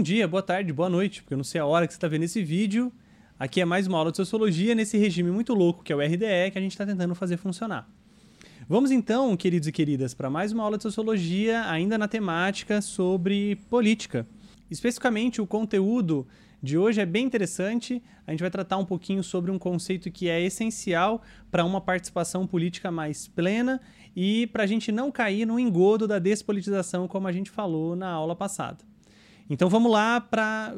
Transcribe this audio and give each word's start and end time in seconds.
Bom 0.00 0.04
dia, 0.04 0.26
boa 0.26 0.42
tarde, 0.42 0.72
boa 0.72 0.88
noite, 0.88 1.20
porque 1.20 1.34
eu 1.34 1.36
não 1.36 1.44
sei 1.44 1.60
a 1.60 1.66
hora 1.66 1.86
que 1.86 1.92
você 1.92 1.98
está 1.98 2.08
vendo 2.08 2.22
esse 2.22 2.42
vídeo. 2.42 2.90
Aqui 3.38 3.60
é 3.60 3.66
mais 3.66 3.86
uma 3.86 3.98
aula 3.98 4.10
de 4.10 4.16
Sociologia 4.16 4.74
nesse 4.74 4.96
regime 4.96 5.30
muito 5.30 5.52
louco 5.52 5.84
que 5.84 5.92
é 5.92 5.94
o 5.94 6.00
RDE 6.00 6.50
que 6.50 6.56
a 6.56 6.60
gente 6.60 6.70
está 6.70 6.86
tentando 6.86 7.14
fazer 7.14 7.36
funcionar. 7.36 7.86
Vamos 8.66 8.90
então, 8.90 9.36
queridos 9.36 9.68
e 9.68 9.72
queridas, 9.72 10.14
para 10.14 10.30
mais 10.30 10.52
uma 10.52 10.64
aula 10.64 10.78
de 10.78 10.84
Sociologia, 10.84 11.66
ainda 11.66 11.98
na 11.98 12.08
temática 12.08 12.80
sobre 12.80 13.56
política. 13.68 14.26
Especificamente, 14.70 15.42
o 15.42 15.46
conteúdo 15.46 16.26
de 16.62 16.78
hoje 16.78 16.98
é 17.02 17.04
bem 17.04 17.26
interessante. 17.26 18.02
A 18.26 18.30
gente 18.30 18.40
vai 18.40 18.50
tratar 18.50 18.78
um 18.78 18.86
pouquinho 18.86 19.22
sobre 19.22 19.50
um 19.50 19.58
conceito 19.58 20.10
que 20.10 20.30
é 20.30 20.40
essencial 20.40 21.20
para 21.50 21.62
uma 21.62 21.78
participação 21.78 22.46
política 22.46 22.90
mais 22.90 23.28
plena 23.28 23.78
e 24.16 24.46
para 24.46 24.62
a 24.62 24.66
gente 24.66 24.90
não 24.90 25.12
cair 25.12 25.46
no 25.46 25.60
engodo 25.60 26.08
da 26.08 26.18
despolitização, 26.18 27.06
como 27.06 27.28
a 27.28 27.32
gente 27.32 27.50
falou 27.50 27.94
na 27.94 28.08
aula 28.08 28.34
passada. 28.34 28.89
Então 29.52 29.68
vamos 29.68 29.90
lá 29.90 30.20
para 30.20 30.76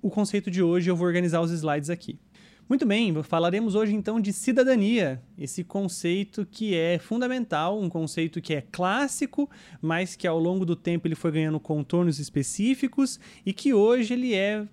o 0.00 0.08
conceito 0.08 0.50
de 0.50 0.62
hoje, 0.62 0.90
eu 0.90 0.96
vou 0.96 1.06
organizar 1.06 1.42
os 1.42 1.50
slides 1.50 1.90
aqui. 1.90 2.18
Muito 2.66 2.86
bem, 2.86 3.22
falaremos 3.22 3.74
hoje 3.74 3.94
então 3.94 4.18
de 4.18 4.32
cidadania, 4.32 5.22
esse 5.36 5.62
conceito 5.62 6.46
que 6.46 6.74
é 6.74 6.98
fundamental, 6.98 7.78
um 7.78 7.90
conceito 7.90 8.40
que 8.40 8.54
é 8.54 8.62
clássico, 8.62 9.50
mas 9.78 10.16
que 10.16 10.26
ao 10.26 10.38
longo 10.38 10.64
do 10.64 10.74
tempo 10.74 11.06
ele 11.06 11.14
foi 11.14 11.32
ganhando 11.32 11.60
contornos 11.60 12.18
específicos 12.18 13.20
e 13.44 13.52
que 13.52 13.74
hoje 13.74 14.14
ele 14.14 14.32
é 14.32 14.66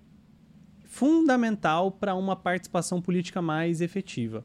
fundamental 0.86 1.92
para 1.92 2.14
uma 2.14 2.34
participação 2.34 3.02
política 3.02 3.42
mais 3.42 3.82
efetiva. 3.82 4.42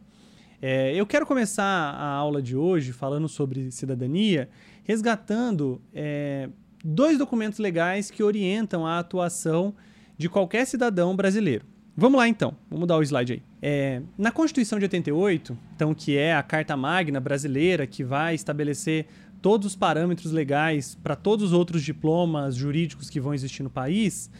É, 0.61 0.94
eu 0.94 1.05
quero 1.05 1.25
começar 1.25 1.63
a 1.63 2.09
aula 2.09 2.41
de 2.41 2.58
hoje 2.58 2.91
falando 2.91 3.30
sobre 3.30 3.72
cidadania, 3.72 4.50
resgatando 4.83 5.81
é, 5.94 6.50
dois 6.89 7.17
documentos 7.17 7.59
legais 7.59 8.09
que 8.09 8.23
orientam 8.23 8.88
a 8.88 8.97
atuação 8.97 9.75
de 10.17 10.30
qualquer 10.30 10.66
cidadão 10.66 11.16
brasileiro. 11.17 11.66
Vamos 11.97 12.17
lá 12.17 12.29
então, 12.29 12.55
vamos 12.69 12.88
dar 12.88 12.97
o 12.97 13.03
slide 13.03 13.33
aí. 13.33 13.44
É, 13.61 14.02
na 14.17 14.31
Constituição 14.31 14.79
de 14.79 14.85
88, 14.85 15.57
então, 15.75 15.94
que 15.94 16.16
é 16.16 16.33
a 16.33 16.41
Carta 16.41 16.77
Magna 16.77 17.19
brasileira, 17.19 17.85
que 17.85 18.05
vai 18.05 18.35
estabelecer 18.35 19.07
todos 19.41 19.67
os 19.67 19.75
parâmetros 19.75 20.31
legais 20.31 20.95
para 20.95 21.16
todos 21.16 21.47
os 21.47 21.53
outros 21.53 21.83
diplomas 21.83 22.55
jurídicos 22.55 23.09
que 23.09 23.19
vão 23.19 23.33
existir 23.33 23.63
no 23.63 23.69
país, 23.69 24.31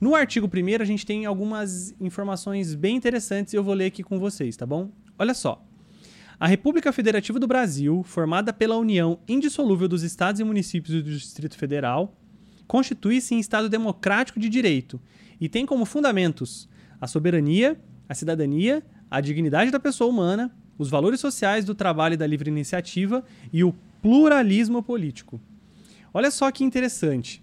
no 0.00 0.14
artigo 0.14 0.46
1 0.46 0.82
a 0.82 0.84
gente 0.84 1.04
tem 1.04 1.26
algumas 1.26 1.92
informações 2.00 2.74
bem 2.74 2.94
interessantes 2.94 3.52
e 3.52 3.56
eu 3.56 3.64
vou 3.64 3.74
ler 3.74 3.86
aqui 3.86 4.04
com 4.04 4.18
vocês, 4.20 4.56
tá 4.56 4.66
bom? 4.66 4.90
Olha 5.18 5.34
só. 5.34 5.65
A 6.38 6.46
República 6.46 6.92
Federativa 6.92 7.40
do 7.40 7.46
Brasil, 7.46 8.02
formada 8.02 8.52
pela 8.52 8.76
união 8.76 9.18
indissolúvel 9.26 9.88
dos 9.88 10.02
estados 10.02 10.38
e 10.38 10.44
municípios 10.44 11.02
do 11.02 11.10
Distrito 11.10 11.56
Federal, 11.56 12.14
constitui-se 12.66 13.34
em 13.34 13.40
Estado 13.40 13.70
democrático 13.70 14.38
de 14.38 14.50
direito 14.50 15.00
e 15.40 15.48
tem 15.48 15.64
como 15.64 15.86
fundamentos 15.86 16.68
a 17.00 17.06
soberania, 17.06 17.80
a 18.06 18.14
cidadania, 18.14 18.84
a 19.10 19.18
dignidade 19.22 19.70
da 19.70 19.80
pessoa 19.80 20.10
humana, 20.10 20.54
os 20.76 20.90
valores 20.90 21.20
sociais 21.20 21.64
do 21.64 21.74
trabalho 21.74 22.14
e 22.14 22.18
da 22.18 22.26
livre 22.26 22.50
iniciativa 22.50 23.24
e 23.50 23.64
o 23.64 23.74
pluralismo 24.02 24.82
político. 24.82 25.40
Olha 26.12 26.30
só 26.30 26.50
que 26.50 26.64
interessante 26.64 27.42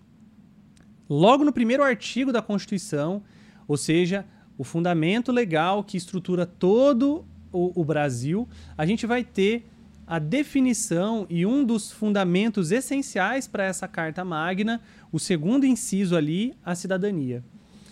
logo 1.09 1.43
no 1.43 1.51
primeiro 1.51 1.83
artigo 1.83 2.31
da 2.31 2.43
Constituição, 2.43 3.23
ou 3.67 3.75
seja, 3.75 4.23
o 4.55 4.63
fundamento 4.63 5.31
legal 5.31 5.83
que 5.83 5.97
estrutura 5.97 6.45
todo 6.45 7.25
o, 7.53 7.71
o 7.79 7.85
Brasil, 7.85 8.49
a 8.77 8.85
gente 8.85 9.05
vai 9.05 9.23
ter 9.23 9.65
a 10.05 10.19
definição 10.19 11.25
e 11.29 11.45
um 11.45 11.63
dos 11.63 11.91
fundamentos 11.91 12.71
essenciais 12.71 13.47
para 13.47 13.63
essa 13.63 13.87
Carta 13.87 14.25
Magna, 14.25 14.81
o 15.11 15.19
segundo 15.19 15.65
inciso 15.65 16.15
ali, 16.15 16.53
a 16.65 16.75
cidadania. 16.75 17.43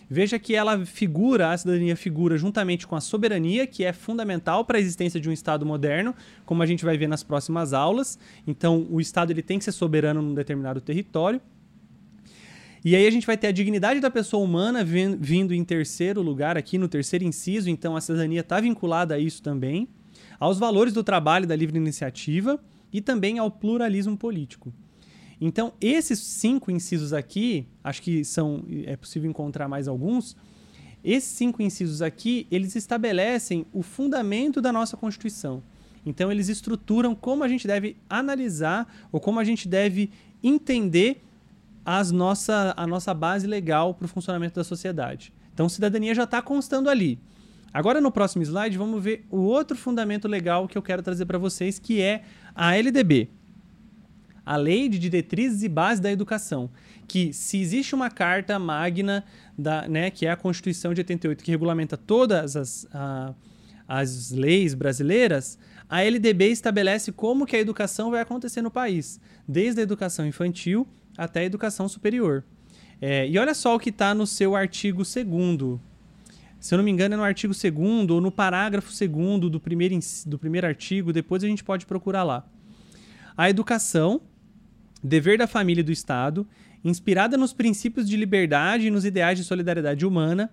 Veja 0.09 0.37
que 0.37 0.53
ela 0.53 0.85
figura, 0.85 1.51
a 1.51 1.57
cidadania 1.57 1.95
figura 1.95 2.37
juntamente 2.37 2.85
com 2.85 2.97
a 2.97 2.99
soberania, 2.99 3.65
que 3.65 3.85
é 3.85 3.93
fundamental 3.93 4.65
para 4.65 4.77
a 4.77 4.81
existência 4.81 5.21
de 5.21 5.29
um 5.29 5.31
Estado 5.31 5.65
moderno, 5.65 6.13
como 6.45 6.61
a 6.61 6.65
gente 6.65 6.83
vai 6.83 6.97
ver 6.97 7.07
nas 7.07 7.23
próximas 7.23 7.71
aulas. 7.71 8.19
Então, 8.45 8.85
o 8.89 8.99
Estado 8.99 9.31
ele 9.31 9.41
tem 9.41 9.57
que 9.57 9.63
ser 9.63 9.71
soberano 9.71 10.21
num 10.21 10.33
determinado 10.33 10.81
território. 10.81 11.39
E 12.83 12.95
aí 12.95 13.05
a 13.05 13.11
gente 13.11 13.27
vai 13.27 13.37
ter 13.37 13.47
a 13.47 13.51
dignidade 13.51 13.99
da 13.99 14.09
pessoa 14.09 14.43
humana 14.43 14.83
vindo 14.83 15.53
em 15.53 15.63
terceiro 15.63 16.19
lugar 16.21 16.57
aqui, 16.57 16.79
no 16.79 16.87
terceiro 16.87 17.23
inciso, 17.23 17.69
então 17.69 17.95
a 17.95 18.01
cidadania 18.01 18.41
está 18.41 18.59
vinculada 18.59 19.13
a 19.13 19.19
isso 19.19 19.43
também, 19.43 19.87
aos 20.39 20.57
valores 20.57 20.91
do 20.91 21.03
trabalho 21.03 21.45
da 21.45 21.55
livre 21.55 21.77
iniciativa 21.77 22.59
e 22.91 22.99
também 22.99 23.37
ao 23.37 23.51
pluralismo 23.51 24.17
político. 24.17 24.73
Então, 25.39 25.73
esses 25.79 26.19
cinco 26.19 26.71
incisos 26.71 27.13
aqui, 27.13 27.67
acho 27.83 28.01
que 28.01 28.25
são 28.25 28.63
é 28.85 28.95
possível 28.95 29.29
encontrar 29.29 29.67
mais 29.67 29.87
alguns. 29.87 30.35
Esses 31.03 31.29
cinco 31.29 31.61
incisos 31.61 32.01
aqui, 32.01 32.47
eles 32.51 32.75
estabelecem 32.75 33.65
o 33.71 33.81
fundamento 33.81 34.61
da 34.61 34.71
nossa 34.71 34.97
Constituição. 34.97 35.63
Então, 36.05 36.31
eles 36.31 36.47
estruturam 36.47 37.13
como 37.13 37.43
a 37.43 37.47
gente 37.47 37.67
deve 37.67 37.95
analisar 38.09 38.91
ou 39.11 39.19
como 39.19 39.39
a 39.39 39.43
gente 39.43 39.67
deve 39.67 40.11
entender 40.43 41.23
as 41.85 42.11
nossa, 42.11 42.73
a 42.77 42.85
nossa 42.85 43.13
base 43.13 43.47
legal 43.47 43.93
para 43.93 44.05
o 44.05 44.07
funcionamento 44.07 44.55
da 44.55 44.63
sociedade. 44.63 45.33
Então, 45.53 45.67
cidadania 45.67 46.13
já 46.13 46.23
está 46.23 46.41
constando 46.41 46.89
ali. 46.89 47.19
Agora, 47.73 48.01
no 48.01 48.11
próximo 48.11 48.43
slide, 48.43 48.77
vamos 48.77 49.01
ver 49.01 49.25
o 49.29 49.37
outro 49.37 49.77
fundamento 49.77 50.27
legal 50.27 50.67
que 50.67 50.77
eu 50.77 50.81
quero 50.81 51.01
trazer 51.01 51.25
para 51.25 51.37
vocês, 51.37 51.79
que 51.79 52.01
é 52.01 52.23
a 52.53 52.75
LDB, 52.75 53.29
a 54.45 54.57
Lei 54.57 54.89
de 54.89 54.99
Diretrizes 54.99 55.63
e 55.63 55.69
Bases 55.69 56.01
da 56.01 56.11
Educação, 56.11 56.69
que 57.07 57.31
se 57.31 57.59
existe 57.59 57.95
uma 57.95 58.09
carta 58.09 58.59
magna, 58.59 59.23
da, 59.57 59.87
né, 59.87 60.09
que 60.09 60.25
é 60.25 60.31
a 60.31 60.35
Constituição 60.35 60.93
de 60.93 61.01
88, 61.01 61.43
que 61.43 61.51
regulamenta 61.51 61.95
todas 61.95 62.55
as, 62.55 62.87
a, 62.93 63.33
as 63.87 64.31
leis 64.31 64.73
brasileiras, 64.73 65.57
a 65.89 66.03
LDB 66.03 66.47
estabelece 66.47 67.11
como 67.11 67.45
que 67.45 67.55
a 67.55 67.59
educação 67.59 68.11
vai 68.11 68.21
acontecer 68.21 68.61
no 68.61 68.71
país, 68.71 69.19
desde 69.47 69.81
a 69.81 69.83
educação 69.83 70.25
infantil 70.25 70.87
até 71.17 71.41
a 71.41 71.43
educação 71.43 71.87
superior. 71.87 72.43
É, 73.01 73.27
e 73.27 73.37
olha 73.37 73.53
só 73.53 73.75
o 73.75 73.79
que 73.79 73.89
está 73.89 74.13
no 74.13 74.27
seu 74.27 74.55
artigo 74.55 75.03
2 75.03 75.79
se 76.61 76.75
eu 76.75 76.77
não 76.77 76.85
me 76.85 76.91
engano, 76.91 77.15
é 77.15 77.17
no 77.17 77.23
artigo 77.23 77.55
2 77.55 78.11
ou 78.11 78.21
no 78.21 78.31
parágrafo 78.31 78.91
2 78.91 79.49
do 79.49 79.59
primeiro, 79.59 79.97
do 80.27 80.37
primeiro 80.37 80.67
artigo, 80.67 81.11
depois 81.11 81.43
a 81.43 81.47
gente 81.47 81.63
pode 81.63 81.87
procurar 81.87 82.23
lá. 82.23 82.47
A 83.35 83.49
educação, 83.49 84.21
dever 85.03 85.39
da 85.39 85.47
família 85.47 85.81
e 85.81 85.83
do 85.83 85.91
Estado, 85.91 86.47
inspirada 86.83 87.35
nos 87.35 87.51
princípios 87.51 88.07
de 88.07 88.15
liberdade 88.15 88.85
e 88.85 88.91
nos 88.91 89.05
ideais 89.05 89.39
de 89.39 89.43
solidariedade 89.43 90.05
humana, 90.05 90.51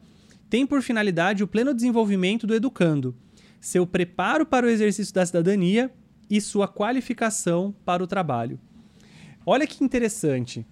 tem 0.49 0.67
por 0.67 0.81
finalidade 0.81 1.45
o 1.45 1.47
pleno 1.47 1.75
desenvolvimento 1.75 2.47
do 2.47 2.55
educando, 2.55 3.15
seu 3.61 3.87
preparo 3.87 4.47
para 4.47 4.65
o 4.65 4.71
exercício 4.71 5.13
da 5.13 5.27
cidadania 5.27 5.93
e 6.31 6.41
sua 6.41 6.67
qualificação 6.67 7.75
para 7.85 8.03
o 8.03 8.07
trabalho. 8.07 8.59
Olha 9.51 9.67
que 9.67 9.83
interessante. 9.83 10.67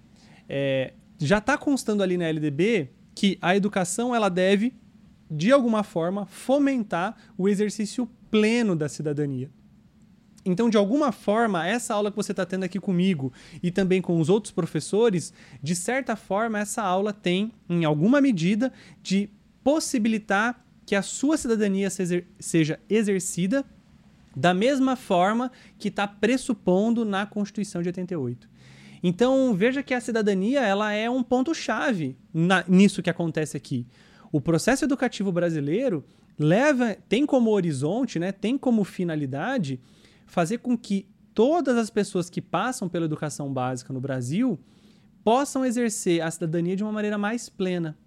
É, 0.47 0.93
já 1.17 1.39
está 1.39 1.57
constando 1.57 2.03
ali 2.03 2.15
na 2.15 2.27
LDB 2.27 2.89
que 3.15 3.35
a 3.41 3.55
educação 3.55 4.13
ela 4.13 4.29
deve, 4.29 4.71
de 5.31 5.51
alguma 5.51 5.81
forma, 5.81 6.27
fomentar 6.27 7.17
o 7.35 7.49
exercício 7.49 8.07
pleno 8.29 8.75
da 8.75 8.87
cidadania. 8.87 9.49
Então, 10.45 10.69
de 10.69 10.77
alguma 10.77 11.11
forma, 11.11 11.67
essa 11.67 11.95
aula 11.95 12.11
que 12.11 12.17
você 12.17 12.33
está 12.33 12.45
tendo 12.45 12.65
aqui 12.65 12.79
comigo 12.79 13.33
e 13.63 13.71
também 13.71 13.99
com 13.99 14.21
os 14.21 14.29
outros 14.29 14.53
professores, 14.53 15.33
de 15.59 15.75
certa 15.75 16.15
forma, 16.15 16.59
essa 16.59 16.83
aula 16.83 17.11
tem, 17.11 17.51
em 17.67 17.83
alguma 17.83 18.21
medida, 18.21 18.71
de 19.01 19.27
possibilitar 19.63 20.63
que 20.85 20.93
a 20.93 21.01
sua 21.01 21.35
cidadania 21.35 21.89
seja 21.89 22.79
exercida 22.87 23.65
da 24.35 24.53
mesma 24.53 24.95
forma 24.95 25.51
que 25.79 25.87
está 25.87 26.07
pressupondo 26.07 27.03
na 27.03 27.25
Constituição 27.25 27.81
de 27.81 27.89
88. 27.89 28.56
Então, 29.01 29.53
veja 29.53 29.83
que 29.83 29.93
a 29.93 30.01
cidadania 30.01 30.61
ela 30.61 30.91
é 30.91 31.09
um 31.09 31.23
ponto-chave 31.23 32.17
nisso 32.67 33.01
que 33.01 33.09
acontece 33.09 33.55
aqui. 33.55 33.85
O 34.31 34.41
processo 34.41 34.85
educativo 34.85 35.31
brasileiro 35.31 36.03
leva, 36.37 36.95
tem 37.07 37.25
como 37.25 37.51
horizonte, 37.51 38.19
né, 38.19 38.31
tem 38.31 38.57
como 38.57 38.83
finalidade 38.83 39.79
fazer 40.25 40.59
com 40.59 40.77
que 40.77 41.07
todas 41.33 41.77
as 41.77 41.89
pessoas 41.89 42.29
que 42.29 42.41
passam 42.41 42.89
pela 42.89 43.05
educação 43.05 43.51
básica 43.51 43.93
no 43.93 44.01
Brasil 44.01 44.59
possam 45.23 45.65
exercer 45.65 46.21
a 46.21 46.31
cidadania 46.31 46.75
de 46.75 46.83
uma 46.83 46.91
maneira 46.91 47.17
mais 47.17 47.49
plena. 47.49 47.97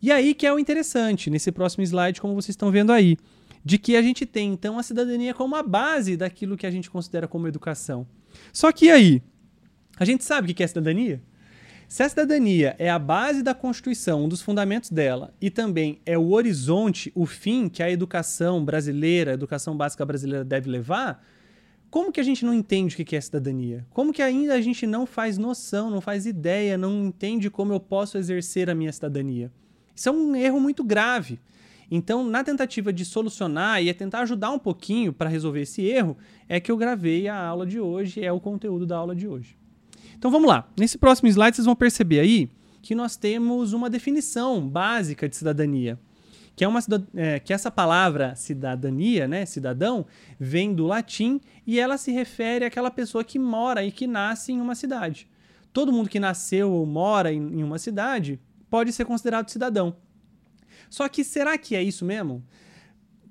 E 0.00 0.12
aí 0.12 0.34
que 0.34 0.46
é 0.46 0.52
o 0.52 0.58
interessante, 0.58 1.30
nesse 1.30 1.50
próximo 1.50 1.84
slide, 1.84 2.20
como 2.20 2.34
vocês 2.34 2.50
estão 2.50 2.70
vendo 2.70 2.92
aí, 2.92 3.16
de 3.64 3.78
que 3.78 3.96
a 3.96 4.02
gente 4.02 4.24
tem 4.24 4.52
então 4.52 4.78
a 4.78 4.82
cidadania 4.82 5.34
como 5.34 5.56
a 5.56 5.62
base 5.62 6.16
daquilo 6.16 6.56
que 6.56 6.66
a 6.66 6.70
gente 6.70 6.90
considera 6.90 7.26
como 7.26 7.48
educação. 7.48 8.06
Só 8.52 8.70
que 8.70 8.90
aí, 8.90 9.22
a 9.98 10.04
gente 10.04 10.24
sabe 10.24 10.52
o 10.52 10.54
que 10.54 10.62
é 10.62 10.66
cidadania? 10.66 11.22
Se 11.88 12.02
a 12.02 12.08
cidadania 12.08 12.74
é 12.78 12.90
a 12.90 12.98
base 12.98 13.42
da 13.42 13.54
Constituição, 13.54 14.24
um 14.24 14.28
dos 14.28 14.42
fundamentos 14.42 14.90
dela, 14.90 15.32
e 15.40 15.50
também 15.50 16.00
é 16.04 16.18
o 16.18 16.30
horizonte, 16.32 17.12
o 17.14 17.24
fim 17.26 17.68
que 17.68 17.82
a 17.82 17.90
educação 17.90 18.64
brasileira, 18.64 19.30
a 19.30 19.34
educação 19.34 19.76
básica 19.76 20.04
brasileira 20.04 20.44
deve 20.44 20.68
levar, 20.68 21.24
como 21.88 22.10
que 22.10 22.20
a 22.20 22.24
gente 22.24 22.44
não 22.44 22.52
entende 22.52 23.00
o 23.00 23.04
que 23.04 23.14
é 23.14 23.20
cidadania? 23.20 23.86
Como 23.90 24.12
que 24.12 24.20
ainda 24.20 24.54
a 24.54 24.60
gente 24.60 24.84
não 24.86 25.06
faz 25.06 25.38
noção, 25.38 25.88
não 25.88 26.00
faz 26.00 26.26
ideia, 26.26 26.76
não 26.76 27.06
entende 27.06 27.48
como 27.48 27.72
eu 27.72 27.78
posso 27.78 28.18
exercer 28.18 28.68
a 28.68 28.74
minha 28.74 28.92
cidadania? 28.92 29.52
Isso 29.94 30.08
é 30.08 30.12
um 30.12 30.34
erro 30.34 30.60
muito 30.60 30.82
grave. 30.82 31.38
Então, 31.88 32.24
na 32.24 32.42
tentativa 32.42 32.92
de 32.92 33.04
solucionar 33.04 33.80
e 33.80 33.94
tentar 33.94 34.20
ajudar 34.20 34.50
um 34.50 34.58
pouquinho 34.58 35.12
para 35.12 35.30
resolver 35.30 35.62
esse 35.62 35.82
erro, 35.82 36.16
é 36.48 36.58
que 36.58 36.70
eu 36.70 36.76
gravei 36.76 37.28
a 37.28 37.40
aula 37.40 37.64
de 37.64 37.78
hoje, 37.78 38.22
é 38.22 38.32
o 38.32 38.40
conteúdo 38.40 38.84
da 38.84 38.96
aula 38.96 39.14
de 39.14 39.28
hoje. 39.28 39.56
Então 40.16 40.30
vamos 40.30 40.48
lá. 40.48 40.68
Nesse 40.78 40.98
próximo 40.98 41.28
slide 41.28 41.56
vocês 41.56 41.66
vão 41.66 41.76
perceber 41.76 42.20
aí 42.20 42.50
que 42.82 42.94
nós 42.94 43.16
temos 43.16 43.72
uma 43.72 43.90
definição 43.90 44.66
básica 44.66 45.28
de 45.28 45.36
cidadania 45.36 45.98
que 46.56 46.64
é 46.64 46.68
uma 46.68 46.80
é, 47.14 47.38
que 47.38 47.52
essa 47.52 47.70
palavra 47.70 48.34
cidadania, 48.34 49.28
né, 49.28 49.44
cidadão, 49.44 50.06
vem 50.40 50.74
do 50.74 50.86
latim 50.86 51.38
e 51.66 51.78
ela 51.78 51.98
se 51.98 52.10
refere 52.10 52.64
àquela 52.64 52.90
pessoa 52.90 53.22
que 53.22 53.38
mora 53.38 53.84
e 53.84 53.92
que 53.92 54.06
nasce 54.06 54.52
em 54.52 54.60
uma 54.60 54.74
cidade. 54.74 55.28
Todo 55.70 55.92
mundo 55.92 56.08
que 56.08 56.18
nasceu 56.18 56.72
ou 56.72 56.86
mora 56.86 57.30
em, 57.30 57.58
em 57.58 57.62
uma 57.62 57.78
cidade 57.78 58.40
pode 58.70 58.90
ser 58.90 59.04
considerado 59.04 59.50
cidadão. 59.50 59.94
Só 60.88 61.06
que 61.10 61.22
será 61.22 61.58
que 61.58 61.76
é 61.76 61.82
isso 61.82 62.06
mesmo? 62.06 62.42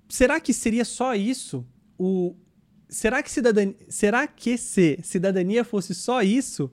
Será 0.08 0.40
que 0.40 0.54
seria 0.54 0.86
só 0.86 1.16
isso? 1.16 1.66
O 1.98 2.36
será 2.90 3.22
que 3.22 3.32
cidadania, 3.32 3.76
será 3.90 4.28
que 4.28 4.58
se 4.58 5.00
cidadania 5.04 5.64
fosse 5.64 5.94
só 5.94 6.22
isso? 6.22 6.72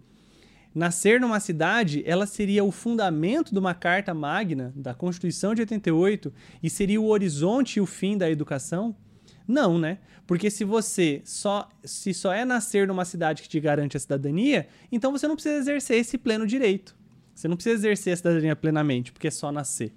Nascer 0.75 1.20
numa 1.20 1.38
cidade, 1.38 2.03
ela 2.06 2.26
seria 2.26 2.64
o 2.64 2.73
fundamento 2.73 3.53
de 3.53 3.59
uma 3.59 3.75
carta 3.75 4.14
magna 4.14 4.73
da 4.75 4.94
Constituição 4.94 5.55
de 5.55 5.61
88 5.61 6.32
e 6.62 6.70
seria 6.70 7.00
o 7.00 7.09
horizonte 7.09 7.76
e 7.76 7.81
o 7.81 7.87
fim 7.87 8.17
da 8.17 8.31
educação? 8.31 8.97
Não, 9.47 9.79
né? 9.79 9.99
Porque 10.26 10.49
se 10.50 10.64
você 10.64 11.20
só 11.25 11.69
se 11.85 12.15
só 12.15 12.32
é 12.32 12.44
nascer 12.44 12.87
numa 12.87 13.05
cidade 13.05 13.43
que 13.43 13.49
te 13.49 13.61
garante 13.61 13.97
a 13.97 14.00
cidadania, 14.00 14.67
então 14.91 15.12
você 15.12 15.29
não 15.29 15.35
precisa 15.35 15.58
exercer 15.58 15.99
esse 15.99 16.17
pleno 16.17 16.47
direito. 16.47 16.97
Você 17.35 17.49
não 17.49 17.56
precisa 17.56 17.75
exercer 17.76 18.15
a 18.15 18.17
cidadania 18.17 18.56
plenamente, 18.56 19.12
porque 19.12 19.29
é 19.29 19.31
só 19.31 19.50
nascer. 19.53 19.93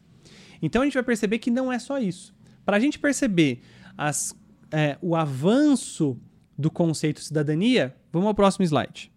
Então 0.61 0.81
a 0.81 0.85
gente 0.85 0.95
vai 0.95 1.03
perceber 1.03 1.39
que 1.39 1.51
não 1.51 1.71
é 1.71 1.79
só 1.79 1.99
isso. 1.99 2.35
Para 2.65 2.77
a 2.77 2.79
gente 2.79 2.97
perceber 2.97 3.61
as, 3.97 4.35
é, 4.75 4.97
o 5.01 5.15
avanço 5.15 6.17
do 6.57 6.69
conceito 6.69 7.21
cidadania, 7.21 7.95
vamos 8.11 8.27
ao 8.27 8.35
próximo 8.35 8.65
slide. 8.65 9.09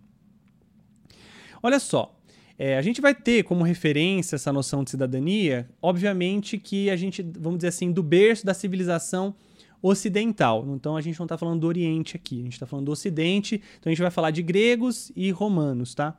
Olha 1.60 1.80
só, 1.80 2.16
é, 2.56 2.78
a 2.78 2.82
gente 2.82 3.00
vai 3.00 3.12
ter 3.12 3.42
como 3.42 3.64
referência 3.64 4.36
essa 4.36 4.52
noção 4.52 4.84
de 4.84 4.90
cidadania, 4.90 5.68
obviamente 5.82 6.58
que 6.58 6.88
a 6.88 6.94
gente, 6.94 7.22
vamos 7.22 7.58
dizer 7.58 7.68
assim, 7.68 7.90
do 7.90 8.04
berço 8.04 8.46
da 8.46 8.54
civilização 8.54 9.34
ocidental. 9.82 10.64
Então 10.68 10.96
a 10.96 11.00
gente 11.00 11.18
não 11.18 11.24
está 11.24 11.36
falando 11.36 11.60
do 11.60 11.66
Oriente 11.66 12.14
aqui, 12.14 12.38
a 12.40 12.44
gente 12.44 12.52
está 12.52 12.66
falando 12.66 12.86
do 12.86 12.92
Ocidente, 12.92 13.60
então 13.80 13.90
a 13.90 13.92
gente 13.92 14.02
vai 14.02 14.12
falar 14.12 14.30
de 14.30 14.44
gregos 14.44 15.10
e 15.16 15.28
romanos, 15.32 15.92
tá? 15.92 16.16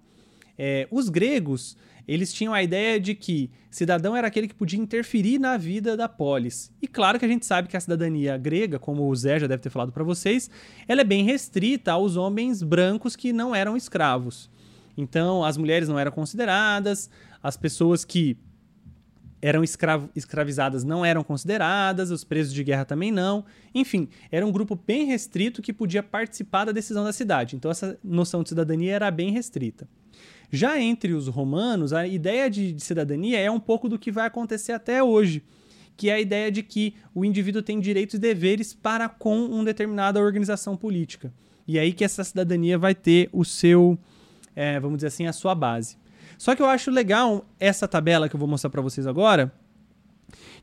É, 0.62 0.86
os 0.92 1.08
gregos, 1.08 1.78
eles 2.06 2.34
tinham 2.34 2.54
a 2.54 2.62
ideia 2.62 3.00
de 3.00 3.16
que 3.16 3.50
cidadão 3.72 4.14
era 4.14 4.28
aquele 4.28 4.46
que 4.46 4.54
podia 4.54 4.78
interferir 4.78 5.40
na 5.40 5.56
vida 5.56 5.96
da 5.96 6.10
polis. 6.10 6.70
E 6.82 6.88
claro 6.88 7.18
que 7.18 7.24
a 7.24 7.30
gente 7.30 7.46
sabe 7.46 7.70
que 7.70 7.78
a 7.78 7.80
cidadania 7.80 8.38
grega, 8.38 8.78
como 8.78 9.08
o 9.08 9.16
Zé 9.16 9.40
já 9.40 9.48
deve 9.48 9.64
ter 9.64 9.70
falado 9.70 9.94
para 9.94 10.04
vocês, 10.04 10.50
ela 10.86 11.00
é 11.00 11.06
bem 11.06 11.24
restrita 11.24 11.94
aos 11.94 12.18
homens 12.18 12.62
brancos 12.62 13.16
que 13.16 13.32
não 13.32 13.56
eram 13.56 13.78
escravos. 13.78 14.50
Então, 14.98 15.46
as 15.46 15.56
mulheres 15.56 15.88
não 15.88 15.98
eram 15.98 16.12
consideradas, 16.12 17.10
as 17.42 17.56
pessoas 17.56 18.04
que 18.04 18.38
eram 19.42 19.64
escravo, 19.64 20.10
escravizadas 20.14 20.84
não 20.84 21.06
eram 21.06 21.24
consideradas, 21.24 22.12
os 22.12 22.26
presos 22.26 22.54
de 22.54 22.66
guerra 22.66 22.84
também 22.84 23.14
não. 23.14 23.46
Enfim, 23.74 24.10
era 24.30 24.46
um 24.46 24.52
grupo 24.52 24.76
bem 24.76 25.06
restrito 25.06 25.62
que 25.62 25.72
podia 25.72 26.04
participar 26.04 26.66
da 26.66 26.74
decisão 26.74 27.06
da 27.06 27.14
cidade. 27.14 27.56
Então, 27.56 27.72
essa 27.72 27.98
noção 28.04 28.44
de 28.44 28.50
cidadania 28.50 28.94
era 28.94 29.10
bem 29.10 29.32
restrita. 29.32 29.88
Já 30.52 30.80
entre 30.80 31.14
os 31.14 31.28
romanos, 31.28 31.94
a 31.94 32.08
ideia 32.08 32.50
de, 32.50 32.72
de 32.72 32.84
cidadania 32.84 33.40
é 33.40 33.52
um 33.52 33.60
pouco 33.60 33.88
do 33.88 34.00
que 34.00 34.12
vai 34.12 34.26
acontecer 34.26 34.72
até 34.72 35.04
hoje, 35.04 35.44
que 35.96 36.10
é 36.10 36.14
a 36.14 36.20
ideia 36.20 36.52
de 36.52 36.64
que 36.64 36.96
o 37.14 37.24
indivíduo 37.24 37.62
tem 37.62 37.80
direitos 37.80 38.16
e 38.16 38.20
deveres 38.20 38.74
para 38.74 39.08
com 39.08 39.46
uma 39.46 39.66
determinada 39.66 40.20
organização 40.20 40.76
política. 40.76 41.32
E 41.68 41.78
aí 41.78 41.94
que 41.94 42.04
essa 42.04 42.24
cidadania 42.24 42.78
vai 42.78 42.96
ter 42.96 43.30
o 43.32 43.46
seu 43.46 44.00
é, 44.60 44.78
vamos 44.78 44.98
dizer 44.98 45.08
assim, 45.08 45.26
a 45.26 45.32
sua 45.32 45.56
base. 45.56 45.98
Só 46.38 46.54
que 46.54 46.62
eu 46.62 46.66
acho 46.66 46.92
legal 46.92 47.46
essa 47.58 47.88
tabela 47.88 48.28
que 48.28 48.36
eu 48.36 48.40
vou 48.40 48.48
mostrar 48.48 48.70
para 48.70 48.82
vocês 48.82 49.08
agora, 49.08 49.54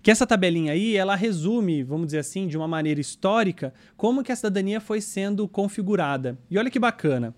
que 0.02 0.10
essa 0.10 0.26
tabelinha 0.26 0.72
aí, 0.72 0.96
ela 0.96 1.16
resume, 1.16 1.82
vamos 1.82 2.06
dizer 2.06 2.18
assim, 2.18 2.46
de 2.46 2.58
uma 2.58 2.68
maneira 2.68 3.00
histórica, 3.00 3.72
como 3.96 4.22
que 4.22 4.30
a 4.30 4.36
cidadania 4.36 4.82
foi 4.82 5.00
sendo 5.00 5.48
configurada. 5.48 6.38
E 6.50 6.58
olha 6.58 6.70
que 6.70 6.78
bacana. 6.78 7.34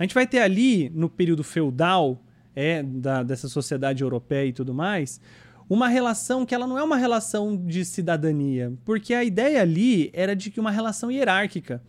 A 0.00 0.02
gente 0.02 0.14
vai 0.14 0.26
ter 0.26 0.38
ali, 0.38 0.90
no 0.94 1.10
período 1.10 1.44
feudal, 1.44 2.24
é, 2.56 2.82
da, 2.82 3.22
dessa 3.22 3.50
sociedade 3.50 4.02
europeia 4.02 4.46
e 4.48 4.52
tudo 4.54 4.72
mais, 4.72 5.20
uma 5.68 5.88
relação 5.88 6.46
que 6.46 6.54
ela 6.54 6.66
não 6.66 6.78
é 6.78 6.82
uma 6.82 6.96
relação 6.96 7.54
de 7.54 7.84
cidadania, 7.84 8.72
porque 8.82 9.12
a 9.12 9.22
ideia 9.22 9.60
ali 9.60 10.08
era 10.14 10.34
de 10.34 10.50
que 10.50 10.58
uma 10.58 10.70
relação 10.70 11.12
hierárquica 11.12 11.82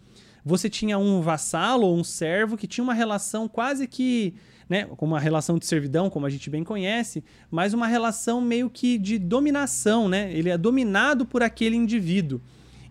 você 0.43 0.69
tinha 0.69 0.97
um 0.97 1.21
vassalo 1.21 1.87
ou 1.87 1.95
um 1.95 2.03
servo 2.03 2.57
que 2.57 2.67
tinha 2.67 2.83
uma 2.83 2.93
relação 2.93 3.47
quase 3.47 3.87
que, 3.87 4.33
né, 4.67 4.83
com 4.85 5.05
uma 5.05 5.19
relação 5.19 5.57
de 5.57 5.65
servidão, 5.65 6.09
como 6.09 6.25
a 6.25 6.29
gente 6.29 6.49
bem 6.49 6.65
conhece, 6.65 7.23
mas 7.49 7.73
uma 7.73 7.87
relação 7.87 8.41
meio 8.41 8.69
que 8.69 8.97
de 8.97 9.17
dominação, 9.17 10.09
né? 10.09 10.33
Ele 10.33 10.49
é 10.49 10.57
dominado 10.57 11.25
por 11.25 11.41
aquele 11.41 11.77
indivíduo. 11.77 12.41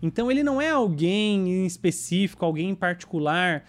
Então 0.01 0.31
ele 0.31 0.41
não 0.41 0.59
é 0.59 0.71
alguém 0.71 1.47
em 1.47 1.65
específico, 1.65 2.43
alguém 2.43 2.69
em 2.71 2.75
particular, 2.75 3.63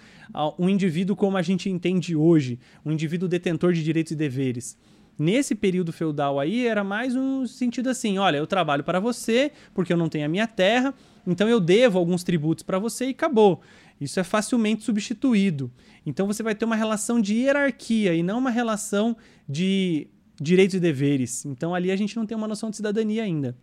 um 0.59 0.69
indivíduo 0.69 1.17
como 1.17 1.37
a 1.37 1.43
gente 1.43 1.69
entende 1.69 2.17
hoje, 2.17 2.59
um 2.85 2.93
indivíduo 2.93 3.29
detentor 3.29 3.73
de 3.73 3.83
direitos 3.83 4.13
e 4.13 4.17
deveres. 4.17 4.77
Nesse 5.19 5.55
período 5.55 5.93
feudal 5.93 6.41
aí 6.41 6.67
era 6.67 6.83
mais 6.83 7.15
um 7.15 7.47
sentido 7.47 7.91
assim, 7.91 8.17
olha, 8.19 8.39
eu 8.39 8.47
trabalho 8.47 8.83
para 8.83 8.99
você 8.99 9.53
porque 9.75 9.93
eu 9.93 9.97
não 9.97 10.09
tenho 10.09 10.25
a 10.25 10.29
minha 10.29 10.47
terra, 10.47 10.95
então 11.27 11.49
eu 11.49 11.61
devo 11.61 11.99
alguns 11.99 12.25
tributos 12.25 12.63
para 12.63 12.79
você 12.79 13.07
e 13.07 13.11
acabou. 13.11 13.61
Isso 14.01 14.19
é 14.19 14.25
facilmente 14.25 14.83
substituído. 14.83 15.71
Então 16.05 16.27
você 16.27 16.43
vai 16.43 16.55
ter 16.55 16.65
uma 16.65 16.75
relação 16.75 17.21
de 17.21 17.35
hierarquia 17.35 18.15
e 18.15 18.23
não 18.23 18.39
uma 18.39 18.51
relação 18.51 19.17
de 19.49 20.09
direitos 20.41 20.75
e 20.75 20.81
deveres. 20.81 21.45
Então 21.45 21.75
ali 21.75 21.91
a 21.91 21.97
gente 21.97 22.17
não 22.17 22.27
tem 22.27 22.37
uma 22.37 22.49
noção 22.49 22.71
de 22.71 22.77
cidadania 22.77 23.23
ainda. 23.23 23.57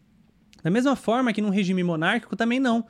Da 0.63 0.69
mesma 0.69 0.95
forma 0.95 1.33
que 1.33 1.42
num 1.42 1.50
regime 1.50 1.83
monárquico 1.83 2.36
também 2.36 2.60
não. 2.60 2.86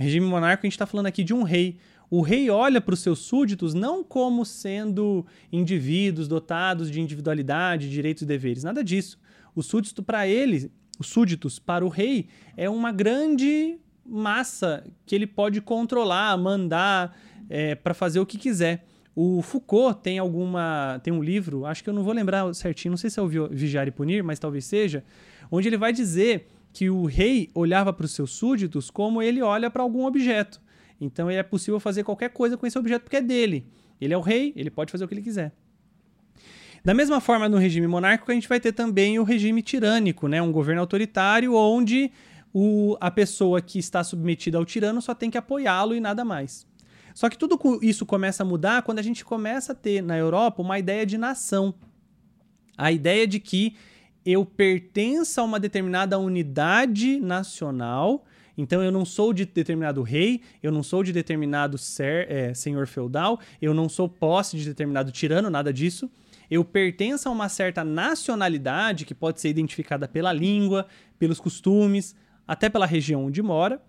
Regime 0.00 0.26
monárquico 0.26 0.66
a 0.66 0.68
gente 0.68 0.74
está 0.74 0.86
falando 0.86 1.06
aqui 1.06 1.22
de 1.22 1.34
um 1.34 1.42
rei. 1.42 1.78
O 2.10 2.22
rei 2.22 2.48
olha 2.48 2.80
para 2.80 2.94
os 2.94 3.00
seus 3.00 3.20
súditos 3.20 3.74
não 3.74 4.02
como 4.02 4.44
sendo 4.46 5.26
indivíduos 5.52 6.26
dotados 6.26 6.90
de 6.90 7.00
individualidade, 7.00 7.90
direitos 7.90 8.22
e 8.22 8.26
deveres, 8.26 8.64
nada 8.64 8.82
disso. 8.82 9.18
O 9.54 9.62
súdito 9.62 10.02
para 10.02 10.26
ele, 10.26 10.72
os 10.98 11.06
súditos 11.08 11.58
para 11.58 11.84
o 11.84 11.88
rei 11.88 12.28
é 12.56 12.68
uma 12.68 12.90
grande 12.90 13.78
massa 14.04 14.82
que 15.04 15.14
ele 15.14 15.26
pode 15.26 15.60
controlar, 15.60 16.36
mandar 16.38 17.16
é, 17.48 17.74
para 17.74 17.92
fazer 17.92 18.20
o 18.20 18.26
que 18.26 18.38
quiser. 18.38 18.86
O 19.14 19.42
Foucault 19.42 20.00
tem 20.02 20.18
alguma. 20.18 20.98
tem 21.02 21.12
um 21.12 21.22
livro, 21.22 21.66
acho 21.66 21.84
que 21.84 21.90
eu 21.90 21.94
não 21.94 22.02
vou 22.02 22.14
lembrar 22.14 22.54
certinho, 22.54 22.92
não 22.92 22.96
sei 22.96 23.10
se 23.10 23.20
é 23.20 23.22
o 23.22 23.28
Vigiar 23.28 23.86
e 23.86 23.90
Punir, 23.90 24.24
mas 24.24 24.38
talvez 24.38 24.64
seja, 24.64 25.04
onde 25.50 25.68
ele 25.68 25.76
vai 25.76 25.92
dizer 25.92 26.48
que 26.72 26.88
o 26.88 27.04
rei 27.04 27.50
olhava 27.54 27.92
para 27.92 28.04
os 28.06 28.12
seus 28.12 28.30
súditos 28.30 28.90
como 28.90 29.20
ele 29.22 29.42
olha 29.42 29.70
para 29.70 29.82
algum 29.82 30.04
objeto. 30.04 30.60
Então 31.00 31.30
é 31.30 31.42
possível 31.42 31.80
fazer 31.80 32.04
qualquer 32.04 32.30
coisa 32.30 32.56
com 32.56 32.66
esse 32.66 32.78
objeto 32.78 33.02
porque 33.02 33.16
é 33.16 33.22
dele. 33.22 33.66
Ele 34.00 34.14
é 34.14 34.16
o 34.16 34.20
rei, 34.20 34.52
ele 34.56 34.70
pode 34.70 34.92
fazer 34.92 35.04
o 35.04 35.08
que 35.08 35.14
ele 35.14 35.22
quiser. 35.22 35.52
Da 36.82 36.94
mesma 36.94 37.20
forma, 37.20 37.48
no 37.48 37.58
regime 37.58 37.86
monárquico, 37.86 38.30
a 38.30 38.34
gente 38.34 38.48
vai 38.48 38.58
ter 38.58 38.72
também 38.72 39.18
o 39.18 39.22
regime 39.22 39.60
tirânico, 39.60 40.28
né? 40.28 40.40
um 40.40 40.50
governo 40.50 40.80
autoritário 40.80 41.54
onde 41.54 42.10
o, 42.54 42.96
a 43.00 43.10
pessoa 43.10 43.60
que 43.60 43.78
está 43.78 44.02
submetida 44.02 44.56
ao 44.56 44.64
tirano 44.64 45.02
só 45.02 45.14
tem 45.14 45.30
que 45.30 45.36
apoiá-lo 45.36 45.94
e 45.94 46.00
nada 46.00 46.24
mais. 46.24 46.66
Só 47.14 47.28
que 47.28 47.36
tudo 47.36 47.58
isso 47.82 48.06
começa 48.06 48.42
a 48.42 48.46
mudar 48.46 48.82
quando 48.82 48.98
a 48.98 49.02
gente 49.02 49.24
começa 49.24 49.72
a 49.72 49.74
ter 49.74 50.02
na 50.02 50.16
Europa 50.16 50.62
uma 50.62 50.78
ideia 50.78 51.04
de 51.04 51.18
nação. 51.18 51.74
A 52.78 52.90
ideia 52.90 53.26
de 53.26 53.38
que 53.38 53.76
eu 54.24 54.44
pertenço 54.44 55.40
a 55.40 55.44
uma 55.44 55.58
determinada 55.58 56.18
unidade 56.18 57.20
nacional. 57.20 58.24
Então 58.56 58.82
eu 58.82 58.92
não 58.92 59.04
sou 59.04 59.32
de 59.32 59.46
determinado 59.46 60.02
rei, 60.02 60.42
eu 60.62 60.70
não 60.70 60.82
sou 60.82 61.02
de 61.02 61.12
determinado 61.12 61.78
ser, 61.78 62.30
é, 62.30 62.52
senhor 62.52 62.86
feudal, 62.86 63.40
eu 63.60 63.72
não 63.72 63.88
sou 63.88 64.08
posse 64.08 64.56
de 64.56 64.64
determinado 64.64 65.10
tirano, 65.10 65.48
nada 65.48 65.72
disso. 65.72 66.10
Eu 66.50 66.64
pertenço 66.64 67.28
a 67.28 67.32
uma 67.32 67.48
certa 67.48 67.84
nacionalidade 67.84 69.06
que 69.06 69.14
pode 69.14 69.40
ser 69.40 69.48
identificada 69.48 70.06
pela 70.08 70.32
língua, 70.32 70.86
pelos 71.18 71.40
costumes, 71.40 72.14
até 72.46 72.68
pela 72.68 72.86
região 72.86 73.26
onde 73.26 73.40
mora, 73.40 73.80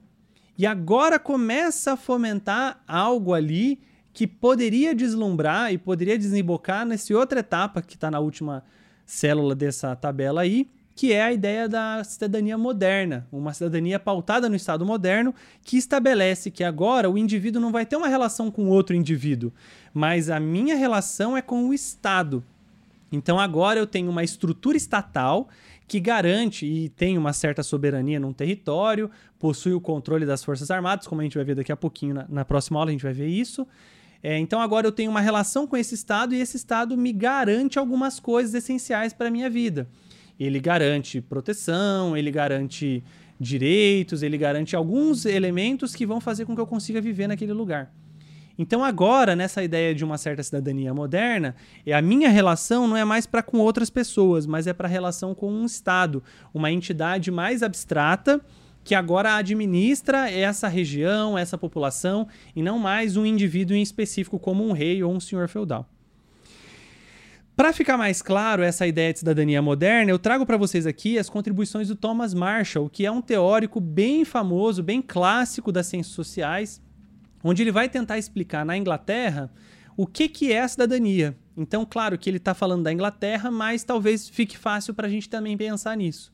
e 0.57 0.65
agora 0.65 1.17
começa 1.17 1.93
a 1.93 1.97
fomentar 1.97 2.83
algo 2.87 3.33
ali 3.33 3.79
que 4.13 4.27
poderia 4.27 4.93
deslumbrar 4.93 5.73
e 5.73 5.77
poderia 5.77 6.17
desembocar 6.17 6.85
nessa 6.85 7.17
outra 7.17 7.39
etapa 7.39 7.81
que 7.81 7.95
está 7.95 8.11
na 8.11 8.19
última 8.19 8.63
célula 9.11 9.53
dessa 9.53 9.93
tabela 9.93 10.41
aí, 10.41 10.69
que 10.95 11.11
é 11.11 11.21
a 11.21 11.33
ideia 11.33 11.67
da 11.67 12.01
cidadania 12.01 12.57
moderna, 12.57 13.27
uma 13.29 13.53
cidadania 13.53 13.99
pautada 13.99 14.47
no 14.47 14.55
Estado 14.55 14.85
moderno, 14.85 15.35
que 15.65 15.75
estabelece 15.75 16.49
que 16.49 16.63
agora 16.63 17.09
o 17.09 17.17
indivíduo 17.17 17.61
não 17.61 17.73
vai 17.73 17.85
ter 17.85 17.97
uma 17.97 18.07
relação 18.07 18.49
com 18.49 18.69
outro 18.69 18.95
indivíduo, 18.95 19.51
mas 19.93 20.29
a 20.29 20.39
minha 20.39 20.75
relação 20.75 21.35
é 21.35 21.41
com 21.41 21.67
o 21.67 21.73
Estado. 21.73 22.41
Então 23.11 23.37
agora 23.37 23.77
eu 23.77 23.85
tenho 23.85 24.09
uma 24.09 24.23
estrutura 24.23 24.77
estatal 24.77 25.49
que 25.89 25.99
garante 25.99 26.65
e 26.65 26.87
tem 26.87 27.17
uma 27.17 27.33
certa 27.33 27.63
soberania 27.63 28.17
num 28.17 28.31
território, 28.31 29.11
possui 29.37 29.73
o 29.73 29.81
controle 29.81 30.25
das 30.25 30.41
Forças 30.41 30.71
Armadas, 30.71 31.05
como 31.05 31.19
a 31.19 31.23
gente 31.25 31.35
vai 31.35 31.43
ver 31.43 31.55
daqui 31.55 31.71
a 31.71 31.75
pouquinho, 31.77 32.13
na, 32.13 32.25
na 32.29 32.45
próxima 32.45 32.79
aula 32.79 32.91
a 32.91 32.93
gente 32.93 33.03
vai 33.03 33.13
ver 33.13 33.27
isso. 33.27 33.67
É, 34.23 34.37
então 34.37 34.61
agora 34.61 34.85
eu 34.85 34.91
tenho 34.91 35.09
uma 35.09 35.21
relação 35.21 35.65
com 35.65 35.75
esse 35.75 35.95
Estado 35.95 36.35
e 36.35 36.39
esse 36.39 36.57
Estado 36.57 36.95
me 36.97 37.11
garante 37.11 37.79
algumas 37.79 38.19
coisas 38.19 38.53
essenciais 38.53 39.13
para 39.13 39.27
a 39.27 39.31
minha 39.31 39.49
vida. 39.49 39.87
Ele 40.39 40.59
garante 40.59 41.21
proteção, 41.21 42.15
ele 42.15 42.31
garante 42.31 43.03
direitos, 43.39 44.21
ele 44.21 44.37
garante 44.37 44.75
alguns 44.75 45.25
elementos 45.25 45.95
que 45.95 46.05
vão 46.05 46.21
fazer 46.21 46.45
com 46.45 46.53
que 46.53 46.61
eu 46.61 46.67
consiga 46.67 47.01
viver 47.01 47.27
naquele 47.27 47.53
lugar. 47.53 47.91
Então 48.57 48.83
agora, 48.83 49.35
nessa 49.35 49.63
ideia 49.63 49.95
de 49.95 50.03
uma 50.03 50.19
certa 50.19 50.43
cidadania 50.43 50.93
moderna, 50.93 51.55
é 51.83 51.93
a 51.93 52.01
minha 52.01 52.29
relação 52.29 52.87
não 52.87 52.95
é 52.95 53.03
mais 53.03 53.25
para 53.25 53.41
com 53.41 53.57
outras 53.57 53.89
pessoas, 53.89 54.45
mas 54.45 54.67
é 54.67 54.73
para 54.73 54.87
relação 54.87 55.33
com 55.33 55.51
um 55.51 55.65
Estado, 55.65 56.23
uma 56.53 56.71
entidade 56.71 57.31
mais 57.31 57.63
abstrata 57.63 58.39
que 58.83 58.95
agora 58.95 59.35
administra 59.35 60.29
essa 60.29 60.67
região, 60.67 61.37
essa 61.37 61.57
população, 61.57 62.27
e 62.55 62.61
não 62.61 62.79
mais 62.79 63.15
um 63.15 63.25
indivíduo 63.25 63.75
em 63.75 63.81
específico 63.81 64.39
como 64.39 64.67
um 64.67 64.71
rei 64.71 65.03
ou 65.03 65.13
um 65.13 65.19
senhor 65.19 65.47
feudal. 65.47 65.87
Para 67.55 67.73
ficar 67.73 67.97
mais 67.97 68.21
claro 68.21 68.63
essa 68.63 68.87
ideia 68.87 69.13
de 69.13 69.19
cidadania 69.19 69.61
moderna, 69.61 70.09
eu 70.09 70.17
trago 70.17 70.45
para 70.45 70.57
vocês 70.57 70.87
aqui 70.87 71.19
as 71.19 71.29
contribuições 71.29 71.89
do 71.89 71.95
Thomas 71.95 72.33
Marshall, 72.33 72.89
que 72.89 73.05
é 73.05 73.11
um 73.11 73.21
teórico 73.21 73.79
bem 73.79 74.25
famoso, 74.25 74.81
bem 74.81 75.01
clássico 75.01 75.71
das 75.71 75.85
ciências 75.85 76.15
sociais, 76.15 76.81
onde 77.43 77.61
ele 77.61 77.71
vai 77.71 77.87
tentar 77.87 78.17
explicar 78.17 78.65
na 78.65 78.75
Inglaterra 78.75 79.51
o 79.95 80.07
que, 80.07 80.27
que 80.27 80.51
é 80.51 80.61
a 80.61 80.67
cidadania. 80.67 81.37
Então, 81.55 81.85
claro 81.85 82.17
que 82.17 82.29
ele 82.29 82.37
está 82.37 82.55
falando 82.55 82.83
da 82.83 82.91
Inglaterra, 82.91 83.51
mas 83.51 83.83
talvez 83.83 84.27
fique 84.27 84.57
fácil 84.57 84.93
para 84.95 85.07
a 85.07 85.09
gente 85.09 85.29
também 85.29 85.55
pensar 85.55 85.95
nisso. 85.95 86.33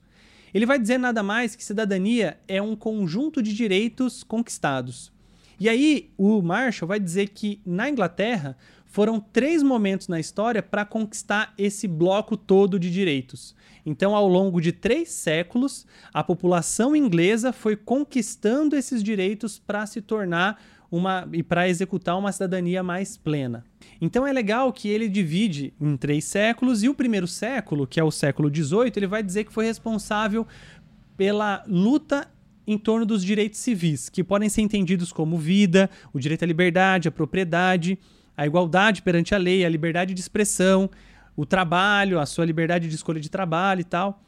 Ele 0.54 0.66
vai 0.66 0.80
dizer 0.80 0.98
nada 0.98 1.22
mais 1.22 1.56
que 1.56 1.64
cidadania 1.64 2.38
é 2.48 2.62
um 2.62 2.76
conjunto 2.76 3.42
de 3.42 3.54
direitos 3.54 4.24
conquistados. 4.24 5.12
E 5.60 5.68
aí, 5.68 6.12
o 6.18 6.42
Marshall 6.42 6.88
vai 6.88 7.00
dizer 7.00 7.30
que 7.30 7.60
na 7.66 7.90
Inglaterra 7.90 8.56
foram 8.86 9.20
três 9.20 9.62
momentos 9.62 10.08
na 10.08 10.20
história 10.20 10.64
para 10.64 10.86
conquistar 10.86 11.54
esse 11.58 11.88
bloco 11.88 12.38
todo 12.38 12.80
de 12.80 12.92
direitos. 12.92 13.56
Então, 13.86 14.16
ao 14.16 14.28
longo 14.28 14.62
de 14.62 14.72
três 14.72 15.10
séculos, 15.10 15.86
a 16.14 16.24
população 16.24 16.96
inglesa 16.96 17.52
foi 17.52 17.76
conquistando 17.76 18.76
esses 18.76 19.04
direitos 19.04 19.60
para 19.60 19.86
se 19.86 20.02
tornar 20.02 20.62
uma 20.92 21.28
e 21.34 21.44
para 21.44 21.68
executar 21.68 22.18
uma 22.18 22.32
cidadania 22.32 22.82
mais 22.82 23.18
plena. 23.18 23.64
Então 24.00 24.26
é 24.26 24.32
legal 24.32 24.72
que 24.72 24.88
ele 24.88 25.08
divide 25.08 25.74
em 25.80 25.98
três 25.98 26.26
séculos 26.26 26.84
e 26.84 26.90
o 26.90 26.94
primeiro 26.94 27.28
século, 27.28 27.86
que 27.86 28.00
é 28.00 28.04
o 28.04 28.12
século 28.12 28.54
XVIII, 28.54 28.94
ele 28.96 29.08
vai 29.08 29.22
dizer 29.22 29.44
que 29.44 29.54
foi 29.54 29.66
responsável 29.66 30.48
pela 31.16 31.64
luta 31.68 32.28
em 32.66 32.78
torno 32.78 33.06
dos 33.06 33.24
direitos 33.24 33.60
civis, 33.60 34.10
que 34.10 34.24
podem 34.24 34.50
ser 34.50 34.62
entendidos 34.62 35.12
como 35.12 35.38
vida, 35.38 35.90
o 36.14 36.20
direito 36.20 36.44
à 36.44 36.46
liberdade, 36.46 37.08
a 37.08 37.12
propriedade, 37.12 37.98
a 38.36 38.46
igualdade 38.46 39.02
perante 39.02 39.34
a 39.34 39.38
lei, 39.38 39.66
a 39.66 39.70
liberdade 39.70 40.14
de 40.14 40.20
expressão, 40.20 40.90
o 41.36 41.46
trabalho, 41.46 42.20
a 42.20 42.26
sua 42.26 42.46
liberdade 42.46 42.90
de 42.90 42.96
escolha 42.96 43.22
de 43.22 43.30
trabalho 43.30 43.82
e 43.82 43.86
tal. 43.86 44.22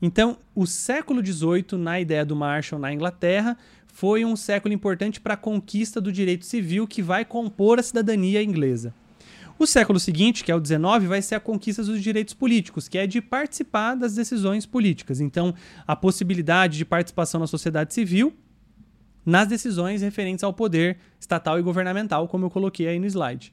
Então, 0.00 0.38
o 0.52 0.66
século 0.66 1.24
XVIII, 1.24 1.78
na 1.78 2.00
ideia 2.00 2.24
do 2.24 2.34
Marshall 2.34 2.80
na 2.80 2.92
Inglaterra, 2.92 3.56
foi 3.92 4.24
um 4.24 4.34
século 4.34 4.74
importante 4.74 5.20
para 5.20 5.34
a 5.34 5.36
conquista 5.36 6.00
do 6.00 6.10
direito 6.10 6.46
civil 6.46 6.88
que 6.88 7.02
vai 7.02 7.24
compor 7.24 7.78
a 7.78 7.82
cidadania 7.82 8.42
inglesa. 8.42 8.92
O 9.58 9.66
século 9.66 10.00
seguinte, 10.00 10.42
que 10.42 10.50
é 10.50 10.56
o 10.56 10.64
XIX, 10.64 11.06
vai 11.06 11.22
ser 11.22 11.36
a 11.36 11.40
conquista 11.40 11.84
dos 11.84 12.02
direitos 12.02 12.34
políticos, 12.34 12.88
que 12.88 12.98
é 12.98 13.06
de 13.06 13.20
participar 13.20 13.94
das 13.94 14.14
decisões 14.14 14.66
políticas. 14.66 15.20
Então, 15.20 15.54
a 15.86 15.94
possibilidade 15.94 16.78
de 16.78 16.84
participação 16.84 17.38
na 17.38 17.46
sociedade 17.46 17.94
civil 17.94 18.34
nas 19.24 19.46
decisões 19.46 20.02
referentes 20.02 20.42
ao 20.42 20.52
poder 20.52 20.98
estatal 21.20 21.58
e 21.58 21.62
governamental, 21.62 22.26
como 22.26 22.46
eu 22.46 22.50
coloquei 22.50 22.88
aí 22.88 22.98
no 22.98 23.06
slide. 23.06 23.52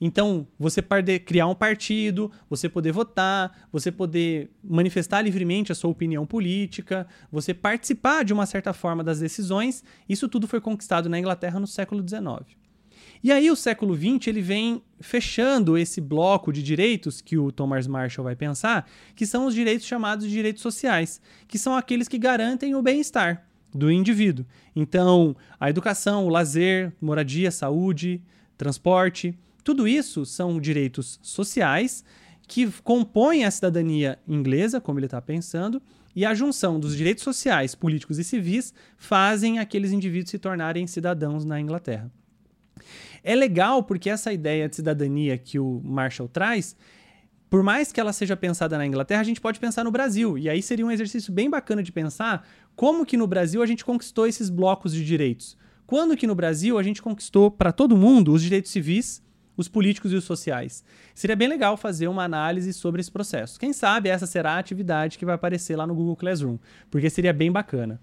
Então, 0.00 0.46
você 0.58 0.80
poder 0.80 1.20
criar 1.20 1.46
um 1.46 1.54
partido, 1.54 2.30
você 2.48 2.68
poder 2.68 2.92
votar, 2.92 3.66
você 3.72 3.90
poder 3.90 4.50
manifestar 4.62 5.22
livremente 5.22 5.72
a 5.72 5.74
sua 5.74 5.90
opinião 5.90 6.24
política, 6.24 7.06
você 7.30 7.52
participar 7.52 8.24
de 8.24 8.32
uma 8.32 8.46
certa 8.46 8.72
forma 8.72 9.02
das 9.02 9.20
decisões, 9.20 9.82
isso 10.08 10.28
tudo 10.28 10.46
foi 10.46 10.60
conquistado 10.60 11.08
na 11.08 11.18
Inglaterra 11.18 11.58
no 11.58 11.66
século 11.66 12.06
XIX. 12.06 12.56
E 13.22 13.32
aí 13.32 13.50
o 13.50 13.56
século 13.56 13.96
XX 13.96 14.28
ele 14.28 14.40
vem 14.40 14.82
fechando 15.00 15.76
esse 15.76 16.00
bloco 16.00 16.52
de 16.52 16.62
direitos 16.62 17.20
que 17.20 17.36
o 17.36 17.50
Thomas 17.50 17.86
Marshall 17.86 18.24
vai 18.24 18.36
pensar, 18.36 18.88
que 19.16 19.26
são 19.26 19.46
os 19.46 19.54
direitos 19.54 19.86
chamados 19.86 20.26
de 20.26 20.30
direitos 20.30 20.62
sociais, 20.62 21.20
que 21.48 21.58
são 21.58 21.76
aqueles 21.76 22.06
que 22.06 22.18
garantem 22.18 22.74
o 22.74 22.82
bem-estar 22.82 23.44
do 23.74 23.90
indivíduo. 23.90 24.46
Então, 24.74 25.36
a 25.58 25.68
educação, 25.68 26.26
o 26.26 26.28
lazer, 26.28 26.92
moradia, 27.00 27.50
saúde, 27.50 28.22
transporte, 28.56 29.36
tudo 29.68 29.86
isso 29.86 30.24
são 30.24 30.58
direitos 30.58 31.20
sociais 31.22 32.02
que 32.46 32.72
compõem 32.82 33.44
a 33.44 33.50
cidadania 33.50 34.18
inglesa, 34.26 34.80
como 34.80 34.98
ele 34.98 35.04
está 35.04 35.20
pensando, 35.20 35.82
e 36.16 36.24
a 36.24 36.32
junção 36.32 36.80
dos 36.80 36.96
direitos 36.96 37.22
sociais, 37.22 37.74
políticos 37.74 38.18
e 38.18 38.24
civis 38.24 38.72
fazem 38.96 39.58
aqueles 39.58 39.92
indivíduos 39.92 40.30
se 40.30 40.38
tornarem 40.38 40.86
cidadãos 40.86 41.44
na 41.44 41.60
Inglaterra. 41.60 42.10
É 43.22 43.34
legal 43.34 43.82
porque 43.82 44.08
essa 44.08 44.32
ideia 44.32 44.70
de 44.70 44.76
cidadania 44.76 45.36
que 45.36 45.58
o 45.58 45.82
Marshall 45.84 46.28
traz, 46.30 46.74
por 47.50 47.62
mais 47.62 47.92
que 47.92 48.00
ela 48.00 48.14
seja 48.14 48.38
pensada 48.38 48.78
na 48.78 48.86
Inglaterra, 48.86 49.20
a 49.20 49.24
gente 49.24 49.38
pode 49.38 49.60
pensar 49.60 49.84
no 49.84 49.90
Brasil. 49.90 50.38
E 50.38 50.48
aí 50.48 50.62
seria 50.62 50.86
um 50.86 50.90
exercício 50.90 51.30
bem 51.30 51.50
bacana 51.50 51.82
de 51.82 51.92
pensar 51.92 52.48
como 52.74 53.04
que 53.04 53.18
no 53.18 53.26
Brasil 53.26 53.62
a 53.62 53.66
gente 53.66 53.84
conquistou 53.84 54.26
esses 54.26 54.48
blocos 54.48 54.94
de 54.94 55.04
direitos. 55.04 55.58
Quando 55.86 56.16
que 56.16 56.26
no 56.26 56.34
Brasil 56.34 56.78
a 56.78 56.82
gente 56.82 57.02
conquistou 57.02 57.50
para 57.50 57.70
todo 57.70 57.98
mundo 57.98 58.32
os 58.32 58.40
direitos 58.40 58.70
civis, 58.70 59.27
os 59.58 59.68
políticos 59.68 60.12
e 60.12 60.16
os 60.16 60.24
sociais. 60.24 60.84
Seria 61.14 61.34
bem 61.34 61.48
legal 61.48 61.76
fazer 61.76 62.06
uma 62.06 62.22
análise 62.22 62.72
sobre 62.72 63.00
esse 63.00 63.10
processo. 63.10 63.58
Quem 63.58 63.72
sabe 63.72 64.08
essa 64.08 64.24
será 64.24 64.52
a 64.52 64.58
atividade 64.58 65.18
que 65.18 65.26
vai 65.26 65.34
aparecer 65.34 65.76
lá 65.76 65.84
no 65.84 65.94
Google 65.96 66.14
Classroom, 66.14 66.58
porque 66.88 67.10
seria 67.10 67.32
bem 67.32 67.50
bacana. 67.50 68.00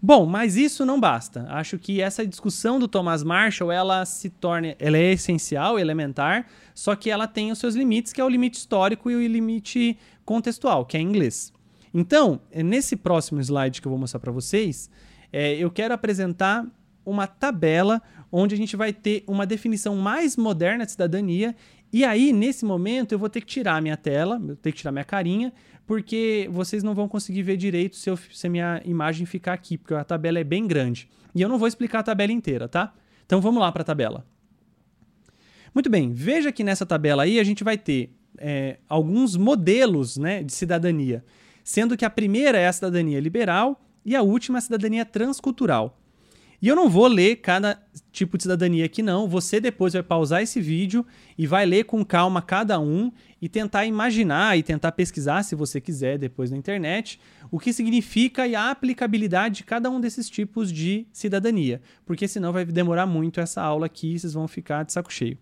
Bom, 0.00 0.24
mas 0.24 0.56
isso 0.56 0.86
não 0.86 0.98
basta. 0.98 1.46
Acho 1.50 1.78
que 1.78 2.00
essa 2.00 2.26
discussão 2.26 2.78
do 2.78 2.88
Thomas 2.88 3.22
Marshall, 3.22 3.70
ela 3.70 4.04
se 4.06 4.30
torna, 4.30 4.74
ela 4.78 4.96
é 4.96 5.12
essencial, 5.12 5.78
elementar, 5.78 6.46
só 6.74 6.96
que 6.96 7.10
ela 7.10 7.26
tem 7.26 7.50
os 7.52 7.58
seus 7.58 7.74
limites, 7.74 8.12
que 8.12 8.20
é 8.20 8.24
o 8.24 8.28
limite 8.28 8.56
histórico 8.56 9.10
e 9.10 9.16
o 9.16 9.26
limite 9.26 9.98
contextual, 10.24 10.86
que 10.86 10.96
é 10.96 11.00
inglês. 11.00 11.52
Então, 11.92 12.40
nesse 12.54 12.96
próximo 12.96 13.40
slide 13.40 13.82
que 13.82 13.86
eu 13.86 13.90
vou 13.90 13.98
mostrar 13.98 14.20
para 14.20 14.32
vocês, 14.32 14.88
é, 15.32 15.56
eu 15.56 15.70
quero 15.70 15.92
apresentar 15.92 16.64
uma 17.04 17.26
tabela 17.26 18.00
onde 18.30 18.54
a 18.54 18.58
gente 18.58 18.76
vai 18.76 18.92
ter 18.92 19.24
uma 19.26 19.46
definição 19.46 19.96
mais 19.96 20.36
moderna 20.36 20.84
de 20.84 20.92
cidadania. 20.92 21.54
E 21.92 22.04
aí, 22.04 22.32
nesse 22.32 22.64
momento, 22.64 23.12
eu 23.12 23.18
vou 23.18 23.28
ter 23.28 23.40
que 23.40 23.46
tirar 23.46 23.76
a 23.76 23.80
minha 23.80 23.96
tela, 23.96 24.36
eu 24.36 24.46
vou 24.48 24.56
ter 24.56 24.72
que 24.72 24.78
tirar 24.78 24.92
minha 24.92 25.04
carinha, 25.04 25.52
porque 25.86 26.48
vocês 26.52 26.82
não 26.82 26.94
vão 26.94 27.08
conseguir 27.08 27.42
ver 27.42 27.56
direito 27.56 27.96
se, 27.96 28.08
eu, 28.08 28.16
se 28.16 28.46
a 28.46 28.50
minha 28.50 28.80
imagem 28.84 29.26
ficar 29.26 29.52
aqui, 29.52 29.76
porque 29.76 29.94
a 29.94 30.04
tabela 30.04 30.38
é 30.38 30.44
bem 30.44 30.66
grande. 30.66 31.08
E 31.34 31.42
eu 31.42 31.48
não 31.48 31.58
vou 31.58 31.66
explicar 31.66 32.00
a 32.00 32.02
tabela 32.04 32.32
inteira, 32.32 32.68
tá? 32.68 32.94
Então 33.26 33.40
vamos 33.40 33.60
lá 33.60 33.70
para 33.72 33.82
a 33.82 33.84
tabela. 33.84 34.24
Muito 35.74 35.88
bem, 35.88 36.12
veja 36.12 36.50
que 36.50 36.64
nessa 36.64 36.84
tabela 36.84 37.22
aí 37.22 37.38
a 37.38 37.44
gente 37.44 37.62
vai 37.62 37.78
ter 37.78 38.12
é, 38.38 38.78
alguns 38.88 39.36
modelos 39.36 40.16
né, 40.16 40.42
de 40.42 40.52
cidadania, 40.52 41.24
sendo 41.62 41.96
que 41.96 42.04
a 42.04 42.10
primeira 42.10 42.58
é 42.58 42.66
a 42.66 42.72
cidadania 42.72 43.20
liberal 43.20 43.80
e 44.04 44.16
a 44.16 44.22
última 44.22 44.58
é 44.58 44.60
a 44.60 44.62
cidadania 44.62 45.04
transcultural. 45.04 45.99
E 46.62 46.68
eu 46.68 46.76
não 46.76 46.90
vou 46.90 47.06
ler 47.06 47.36
cada 47.36 47.80
tipo 48.12 48.36
de 48.36 48.42
cidadania 48.42 48.84
aqui, 48.84 49.02
não. 49.02 49.26
Você 49.26 49.60
depois 49.60 49.94
vai 49.94 50.02
pausar 50.02 50.42
esse 50.42 50.60
vídeo 50.60 51.06
e 51.38 51.46
vai 51.46 51.64
ler 51.64 51.84
com 51.84 52.04
calma 52.04 52.42
cada 52.42 52.78
um 52.78 53.10
e 53.40 53.48
tentar 53.48 53.86
imaginar 53.86 54.58
e 54.58 54.62
tentar 54.62 54.92
pesquisar, 54.92 55.42
se 55.42 55.54
você 55.54 55.80
quiser, 55.80 56.18
depois 56.18 56.50
na 56.50 56.56
internet, 56.58 57.18
o 57.50 57.58
que 57.58 57.72
significa 57.72 58.46
e 58.46 58.54
a 58.54 58.70
aplicabilidade 58.70 59.56
de 59.56 59.64
cada 59.64 59.88
um 59.88 60.00
desses 60.00 60.28
tipos 60.28 60.70
de 60.70 61.06
cidadania. 61.12 61.80
Porque 62.04 62.28
senão 62.28 62.52
vai 62.52 62.64
demorar 62.66 63.06
muito 63.06 63.40
essa 63.40 63.62
aula 63.62 63.86
aqui 63.86 64.14
e 64.14 64.18
vocês 64.18 64.34
vão 64.34 64.46
ficar 64.46 64.84
de 64.84 64.92
saco 64.92 65.10
cheio. 65.10 65.38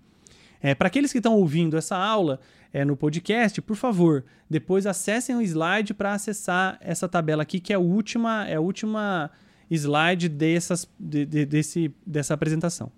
É, 0.60 0.74
Para 0.74 0.86
aqueles 0.86 1.10
que 1.10 1.18
estão 1.18 1.34
ouvindo 1.34 1.76
essa 1.76 1.96
aula 1.96 2.38
é, 2.72 2.84
no 2.84 2.96
podcast, 2.96 3.60
por 3.62 3.76
favor, 3.76 4.24
depois 4.48 4.86
acessem 4.86 5.34
o 5.34 5.42
slide 5.42 5.94
para 5.94 6.12
acessar 6.12 6.78
essa 6.80 7.08
tabela 7.08 7.42
aqui, 7.42 7.58
que 7.58 7.72
é 7.72 7.76
a 7.76 7.80
última, 7.80 8.46
é 8.46 8.54
a 8.54 8.60
última 8.60 9.30
slide 9.70 10.28
dessas, 10.28 10.88
de, 10.98 11.24
de, 11.26 11.46
desse, 11.46 11.94
dessa 12.06 12.34
apresentação. 12.34 12.90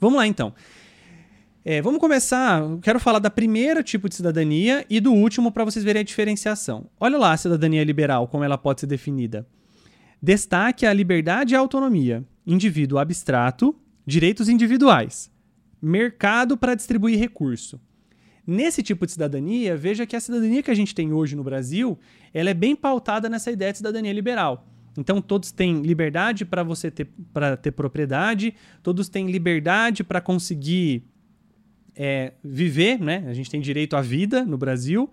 Vamos 0.00 0.16
lá 0.16 0.26
então. 0.26 0.54
É, 1.62 1.82
vamos 1.82 2.00
começar. 2.00 2.62
Quero 2.80 2.98
falar 2.98 3.18
da 3.18 3.28
primeira 3.28 3.82
tipo 3.82 4.08
de 4.08 4.14
cidadania 4.14 4.84
e 4.88 4.98
do 4.98 5.12
último 5.12 5.52
para 5.52 5.64
vocês 5.64 5.84
verem 5.84 6.00
a 6.00 6.04
diferenciação. 6.04 6.86
Olha 6.98 7.18
lá 7.18 7.32
a 7.32 7.36
cidadania 7.36 7.84
liberal, 7.84 8.26
como 8.26 8.42
ela 8.42 8.56
pode 8.56 8.80
ser 8.80 8.86
definida. 8.86 9.46
Destaque 10.22 10.86
a 10.86 10.92
liberdade 10.92 11.54
e 11.54 11.56
a 11.56 11.60
autonomia, 11.60 12.24
indivíduo 12.46 12.98
abstrato, 12.98 13.74
direitos 14.06 14.48
individuais, 14.48 15.30
mercado 15.80 16.56
para 16.56 16.74
distribuir 16.74 17.18
recurso. 17.18 17.80
Nesse 18.46 18.82
tipo 18.82 19.06
de 19.06 19.12
cidadania, 19.12 19.76
veja 19.76 20.06
que 20.06 20.16
a 20.16 20.20
cidadania 20.20 20.62
que 20.62 20.70
a 20.70 20.74
gente 20.74 20.94
tem 20.94 21.12
hoje 21.12 21.36
no 21.36 21.44
Brasil, 21.44 21.98
ela 22.32 22.50
é 22.50 22.54
bem 22.54 22.74
pautada 22.74 23.28
nessa 23.28 23.50
ideia 23.50 23.70
de 23.70 23.78
cidadania 23.78 24.12
liberal. 24.12 24.66
Então 24.96 25.20
todos 25.20 25.52
têm 25.52 25.82
liberdade 25.82 26.44
para 26.44 26.62
você 26.62 26.90
ter 26.90 27.08
para 27.32 27.56
ter 27.56 27.70
propriedade, 27.70 28.54
todos 28.82 29.08
têm 29.08 29.30
liberdade 29.30 30.02
para 30.02 30.20
conseguir 30.20 31.04
é, 31.94 32.32
viver, 32.42 33.00
né? 33.00 33.24
A 33.28 33.34
gente 33.34 33.50
tem 33.50 33.60
direito 33.60 33.96
à 33.96 34.00
vida 34.00 34.44
no 34.44 34.58
Brasil. 34.58 35.10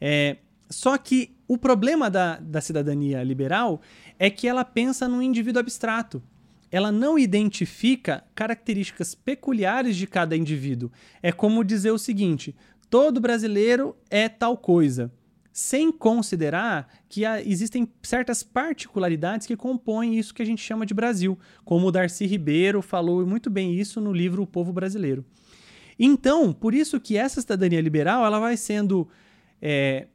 É, 0.00 0.36
só 0.68 0.96
que 0.98 1.34
o 1.48 1.56
problema 1.56 2.10
da, 2.10 2.38
da 2.38 2.60
cidadania 2.60 3.22
liberal 3.22 3.80
é 4.18 4.28
que 4.28 4.48
ela 4.48 4.64
pensa 4.64 5.08
num 5.08 5.22
indivíduo 5.22 5.60
abstrato. 5.60 6.22
Ela 6.70 6.90
não 6.90 7.18
identifica 7.18 8.24
características 8.34 9.14
peculiares 9.14 9.96
de 9.96 10.06
cada 10.06 10.36
indivíduo. 10.36 10.90
É 11.22 11.30
como 11.30 11.64
dizer 11.64 11.92
o 11.92 11.98
seguinte: 11.98 12.54
todo 12.90 13.20
brasileiro 13.20 13.96
é 14.10 14.28
tal 14.28 14.56
coisa, 14.56 15.12
sem 15.56 15.90
considerar 15.90 16.86
que 17.08 17.24
há, 17.24 17.40
existem 17.40 17.88
certas 18.02 18.42
particularidades 18.42 19.46
que 19.46 19.56
compõem 19.56 20.18
isso 20.18 20.34
que 20.34 20.42
a 20.42 20.44
gente 20.44 20.60
chama 20.62 20.84
de 20.84 20.92
Brasil, 20.92 21.38
como 21.64 21.86
o 21.86 21.90
Darcy 21.90 22.26
Ribeiro 22.26 22.82
falou 22.82 23.26
muito 23.26 23.48
bem 23.48 23.74
isso 23.74 23.98
no 23.98 24.12
livro 24.12 24.42
O 24.42 24.46
Povo 24.46 24.70
Brasileiro. 24.70 25.24
Então, 25.98 26.52
por 26.52 26.74
isso 26.74 27.00
que 27.00 27.16
essa 27.16 27.40
cidadania 27.40 27.80
liberal 27.80 28.22
ela 28.26 28.38
vai 28.38 28.54
sendo 28.54 29.08
é, 29.62 30.08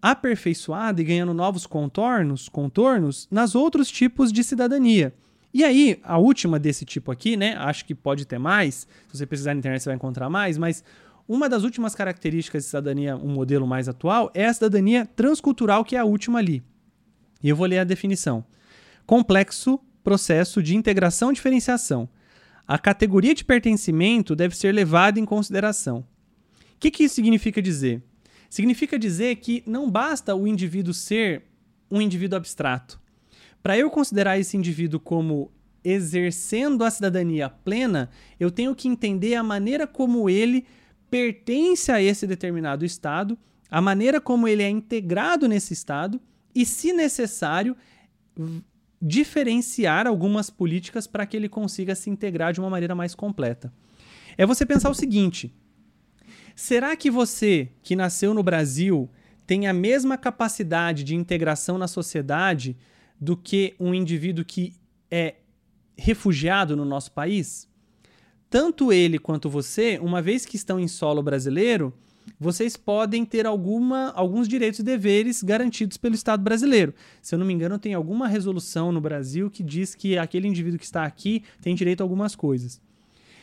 aperfeiçoada 0.00 1.02
e 1.02 1.04
ganhando 1.04 1.34
novos 1.34 1.66
contornos, 1.66 2.48
contornos 2.48 3.28
nas 3.30 3.54
outros 3.54 3.90
tipos 3.90 4.32
de 4.32 4.42
cidadania. 4.42 5.12
E 5.52 5.64
aí, 5.64 6.00
a 6.02 6.16
última 6.16 6.58
desse 6.58 6.86
tipo 6.86 7.12
aqui, 7.12 7.36
né? 7.36 7.56
Acho 7.58 7.84
que 7.84 7.94
pode 7.94 8.26
ter 8.26 8.38
mais. 8.38 8.88
Se 9.06 9.18
você 9.18 9.26
precisar 9.26 9.52
na 9.52 9.58
internet, 9.58 9.82
você 9.82 9.90
vai 9.90 9.96
encontrar 9.96 10.30
mais, 10.30 10.56
mas 10.56 10.82
uma 11.28 11.48
das 11.48 11.62
últimas 11.62 11.94
características 11.94 12.64
de 12.64 12.70
cidadania, 12.70 13.14
um 13.16 13.28
modelo 13.28 13.66
mais 13.66 13.88
atual, 13.88 14.30
é 14.34 14.46
a 14.46 14.54
cidadania 14.54 15.04
transcultural, 15.04 15.84
que 15.84 15.94
é 15.94 15.98
a 15.98 16.04
última 16.04 16.38
ali. 16.38 16.62
E 17.42 17.48
eu 17.50 17.54
vou 17.54 17.66
ler 17.66 17.80
a 17.80 17.84
definição. 17.84 18.44
Complexo 19.06 19.78
processo 20.02 20.62
de 20.62 20.74
integração 20.74 21.30
e 21.30 21.34
diferenciação, 21.34 22.08
a 22.66 22.78
categoria 22.78 23.34
de 23.34 23.44
pertencimento 23.44 24.34
deve 24.34 24.56
ser 24.56 24.72
levada 24.72 25.20
em 25.20 25.24
consideração. 25.24 25.98
O 25.98 26.78
que, 26.80 26.90
que 26.90 27.04
isso 27.04 27.14
significa 27.14 27.60
dizer? 27.60 28.02
Significa 28.48 28.98
dizer 28.98 29.36
que 29.36 29.62
não 29.66 29.90
basta 29.90 30.34
o 30.34 30.46
indivíduo 30.46 30.94
ser 30.94 31.44
um 31.90 32.00
indivíduo 32.00 32.36
abstrato. 32.36 33.00
Para 33.62 33.76
eu 33.76 33.90
considerar 33.90 34.38
esse 34.38 34.56
indivíduo 34.56 35.00
como 35.00 35.50
exercendo 35.84 36.84
a 36.84 36.90
cidadania 36.90 37.48
plena, 37.48 38.10
eu 38.38 38.50
tenho 38.50 38.74
que 38.74 38.88
entender 38.88 39.34
a 39.34 39.42
maneira 39.42 39.86
como 39.86 40.28
ele 40.28 40.66
pertence 41.10 41.90
a 41.90 42.00
esse 42.02 42.26
determinado 42.26 42.84
Estado, 42.84 43.38
a 43.70 43.80
maneira 43.80 44.20
como 44.20 44.48
ele 44.48 44.62
é 44.62 44.68
integrado 44.68 45.48
nesse 45.48 45.72
Estado 45.72 46.20
e, 46.54 46.64
se 46.64 46.92
necessário, 46.92 47.76
diferenciar 49.00 50.06
algumas 50.06 50.50
políticas 50.50 51.06
para 51.06 51.26
que 51.26 51.36
ele 51.36 51.48
consiga 51.48 51.94
se 51.94 52.10
integrar 52.10 52.52
de 52.52 52.60
uma 52.60 52.70
maneira 52.70 52.94
mais 52.94 53.14
completa. 53.14 53.72
É 54.36 54.46
você 54.46 54.64
pensar 54.64 54.90
o 54.90 54.94
seguinte: 54.94 55.54
será 56.54 56.96
que 56.96 57.10
você, 57.10 57.68
que 57.82 57.94
nasceu 57.94 58.32
no 58.32 58.42
Brasil, 58.42 59.10
tem 59.46 59.66
a 59.66 59.72
mesma 59.72 60.16
capacidade 60.16 61.04
de 61.04 61.14
integração 61.14 61.78
na 61.78 61.88
sociedade 61.88 62.76
do 63.20 63.36
que 63.36 63.74
um 63.78 63.94
indivíduo 63.94 64.44
que 64.44 64.74
é 65.10 65.36
refugiado 65.96 66.76
no 66.76 66.84
nosso 66.84 67.12
país? 67.12 67.67
Tanto 68.50 68.92
ele 68.92 69.18
quanto 69.18 69.50
você, 69.50 69.98
uma 70.00 70.22
vez 70.22 70.46
que 70.46 70.56
estão 70.56 70.80
em 70.80 70.88
solo 70.88 71.22
brasileiro, 71.22 71.92
vocês 72.40 72.76
podem 72.76 73.24
ter 73.24 73.46
alguma, 73.46 74.10
alguns 74.12 74.48
direitos 74.48 74.80
e 74.80 74.82
deveres 74.82 75.42
garantidos 75.42 75.96
pelo 75.96 76.14
Estado 76.14 76.42
brasileiro. 76.42 76.94
Se 77.20 77.34
eu 77.34 77.38
não 77.38 77.46
me 77.46 77.52
engano, 77.52 77.78
tem 77.78 77.94
alguma 77.94 78.26
resolução 78.26 78.90
no 78.90 79.00
Brasil 79.00 79.50
que 79.50 79.62
diz 79.62 79.94
que 79.94 80.16
aquele 80.16 80.48
indivíduo 80.48 80.78
que 80.78 80.84
está 80.84 81.04
aqui 81.04 81.42
tem 81.60 81.74
direito 81.74 82.00
a 82.00 82.04
algumas 82.04 82.34
coisas. 82.34 82.80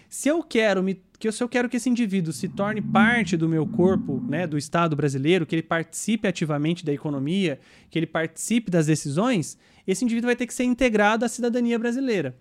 Se 0.09 0.29
eu 0.29 0.41
quero 0.41 0.81
me, 0.81 1.01
que 1.19 1.31
se 1.31 1.43
eu 1.43 1.49
quero 1.49 1.67
que 1.67 1.77
esse 1.77 1.89
indivíduo 1.89 2.31
se 2.31 2.47
torne 2.47 2.81
parte 2.81 3.35
do 3.35 3.49
meu 3.49 3.67
corpo, 3.67 4.23
né, 4.27 4.47
do 4.47 4.57
Estado 4.57 4.95
brasileiro, 4.95 5.45
que 5.45 5.55
ele 5.55 5.63
participe 5.63 6.27
ativamente 6.27 6.85
da 6.85 6.93
economia, 6.93 7.59
que 7.89 7.99
ele 7.99 8.05
participe 8.07 8.71
das 8.71 8.85
decisões, 8.85 9.57
esse 9.85 10.03
indivíduo 10.03 10.27
vai 10.27 10.35
ter 10.35 10.47
que 10.47 10.53
ser 10.53 10.63
integrado 10.63 11.25
à 11.25 11.27
cidadania 11.27 11.77
brasileira. 11.77 12.35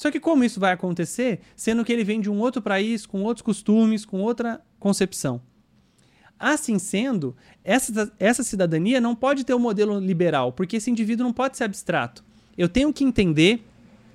Só 0.00 0.10
que 0.10 0.18
como 0.18 0.42
isso 0.42 0.58
vai 0.58 0.72
acontecer, 0.72 1.40
sendo 1.54 1.84
que 1.84 1.92
ele 1.92 2.02
vem 2.02 2.22
de 2.22 2.30
um 2.30 2.40
outro 2.40 2.62
país, 2.62 3.04
com 3.04 3.22
outros 3.22 3.42
costumes, 3.42 4.06
com 4.06 4.22
outra 4.22 4.58
concepção? 4.78 5.42
Assim 6.38 6.78
sendo, 6.78 7.36
essa, 7.62 8.10
essa 8.18 8.42
cidadania 8.42 8.98
não 8.98 9.14
pode 9.14 9.44
ter 9.44 9.52
o 9.52 9.58
um 9.58 9.60
modelo 9.60 10.00
liberal, 10.00 10.52
porque 10.52 10.78
esse 10.78 10.90
indivíduo 10.90 11.26
não 11.26 11.34
pode 11.34 11.58
ser 11.58 11.64
abstrato. 11.64 12.24
Eu 12.56 12.66
tenho 12.66 12.90
que 12.94 13.04
entender 13.04 13.62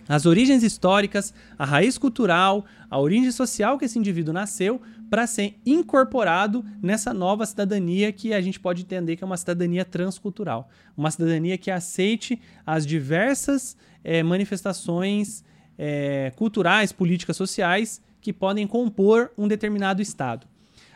as 0.10 0.26
origens 0.26 0.64
históricas, 0.64 1.32
a 1.56 1.64
raiz 1.64 2.00
cultural, 2.00 2.66
a 2.90 3.00
origem 3.00 3.30
social 3.30 3.78
que 3.78 3.86
esse 3.86 4.00
indivíduo 4.00 4.34
nasceu 4.34 4.82
para 5.08 5.28
ser 5.28 5.54
incorporado 5.64 6.66
nessa 6.82 7.14
nova 7.14 7.46
cidadania 7.46 8.12
que 8.12 8.34
a 8.34 8.42
gente 8.42 8.60
pode 8.60 8.82
entender 8.82 9.18
que 9.18 9.24
é 9.24 9.28
uma 9.28 9.38
cidadania 9.38 9.86
transcultural. 9.86 10.68
Uma 10.98 11.12
cidadania 11.12 11.60
que 11.60 11.70
aceite 11.70 12.42
as 12.66 12.88
diversas 12.88 13.78
é, 14.04 14.24
manifestações 14.24 15.44
é, 15.78 16.32
culturais, 16.36 16.92
políticas, 16.92 17.38
sociais 17.38 18.02
que 18.22 18.34
podem 18.34 18.66
compor 18.66 19.32
um 19.38 19.48
determinado 19.48 20.02
Estado. 20.02 20.48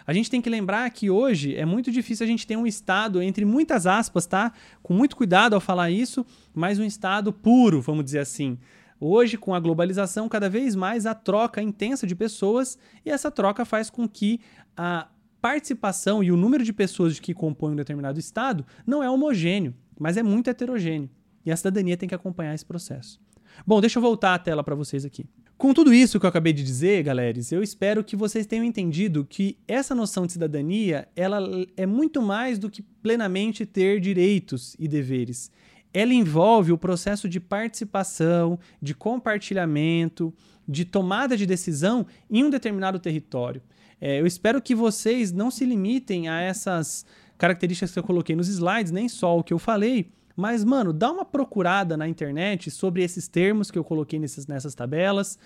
A 0.06 0.14
gente 0.14 0.32
tem 0.32 0.42
que 0.42 0.50
lembrar 0.50 0.90
que 0.90 1.10
hoje 1.10 1.56
é 1.56 1.66
muito 1.66 1.92
difícil 1.92 2.24
a 2.24 2.28
gente 2.28 2.48
ter 2.48 2.58
um 2.58 2.66
Estado, 2.66 3.22
entre 3.22 3.46
muitas 3.46 3.86
aspas, 3.86 4.26
tá? 4.26 4.52
Com 4.82 4.94
muito 4.94 5.16
cuidado 5.16 5.54
ao 5.54 5.62
falar 5.62 5.92
isso, 5.92 6.26
mas 6.52 6.80
um 6.80 6.84
Estado 6.84 7.32
puro, 7.32 7.80
vamos 7.80 8.04
dizer 8.04 8.18
assim. 8.18 8.58
Hoje, 9.00 9.38
com 9.38 9.54
a 9.54 9.60
globalização, 9.60 10.28
cada 10.28 10.50
vez 10.50 10.76
mais 10.76 11.06
a 11.06 11.14
troca 11.14 11.62
intensa 11.62 12.08
de 12.08 12.16
pessoas 12.16 12.78
e 13.06 13.12
essa 13.12 13.30
troca 13.30 13.64
faz 13.64 13.92
com 13.92 14.10
que 14.10 14.42
a 14.76 15.08
participação 15.40 16.24
e 16.24 16.32
o 16.32 16.38
número 16.38 16.64
de 16.64 16.74
pessoas 16.74 17.20
que 17.20 17.34
compõem 17.34 17.74
um 17.74 17.78
determinado 17.78 18.20
Estado 18.20 18.66
não 18.88 19.04
é 19.04 19.10
homogêneo, 19.10 19.76
mas 20.00 20.18
é 20.18 20.24
muito 20.24 20.50
heterogêneo. 20.50 21.10
E 21.46 21.52
a 21.52 21.56
cidadania 21.56 21.96
tem 21.96 22.10
que 22.10 22.16
acompanhar 22.16 22.54
esse 22.54 22.66
processo. 22.66 23.22
Bom, 23.66 23.82
deixa 23.82 24.00
eu 24.00 24.04
voltar 24.04 24.34
a 24.34 24.40
tela 24.40 24.64
para 24.64 24.76
vocês 24.76 25.06
aqui. 25.06 25.26
Com 25.58 25.74
tudo 25.74 25.94
isso 25.94 26.20
que 26.20 26.26
eu 26.26 26.30
acabei 26.30 26.54
de 26.54 26.64
dizer, 26.64 27.04
galera, 27.04 27.38
eu 27.52 27.62
espero 27.62 28.02
que 28.02 28.16
vocês 28.16 28.46
tenham 28.46 28.64
entendido 28.64 29.26
que 29.26 29.58
essa 29.68 29.94
noção 29.94 30.26
de 30.26 30.32
cidadania, 30.32 31.08
ela 31.16 31.42
é 31.76 31.86
muito 31.86 32.22
mais 32.22 32.58
do 32.58 32.70
que 32.70 32.82
plenamente 32.82 33.66
ter 33.66 34.00
direitos 34.00 34.74
e 34.80 34.88
deveres. 34.88 35.52
Ela 35.94 36.14
envolve 36.14 36.72
o 36.72 36.78
processo 36.78 37.28
de 37.28 37.42
participação, 37.42 38.58
de 38.82 38.94
compartilhamento, 38.94 40.34
de 40.66 40.86
tomada 40.86 41.36
de 41.36 41.46
decisão 41.46 42.06
em 42.30 42.44
um 42.44 42.50
determinado 42.50 42.98
território. 42.98 43.62
É, 44.00 44.22
eu 44.22 44.26
espero 44.26 44.62
que 44.62 44.74
vocês 44.74 45.32
não 45.32 45.52
se 45.52 45.66
limitem 45.66 46.30
a 46.30 46.40
essas 46.40 47.06
características 47.38 47.92
que 47.92 48.00
eu 48.00 48.04
coloquei 48.04 48.36
nos 48.36 48.48
slides, 48.48 48.92
nem 48.92 49.10
só 49.10 49.38
o 49.38 49.44
que 49.44 49.54
eu 49.54 49.60
falei, 49.60 50.10
mas, 50.40 50.64
mano, 50.64 50.94
dá 50.94 51.12
uma 51.12 51.26
procurada 51.26 51.98
na 51.98 52.08
internet 52.08 52.72
sobre 52.72 53.04
esses 53.04 53.28
termos 53.28 53.70
que 53.70 53.78
eu 53.78 53.84
coloquei 53.84 54.18
nesses, 54.18 54.48
nessas 54.48 54.74
tabelas. 54.74 55.38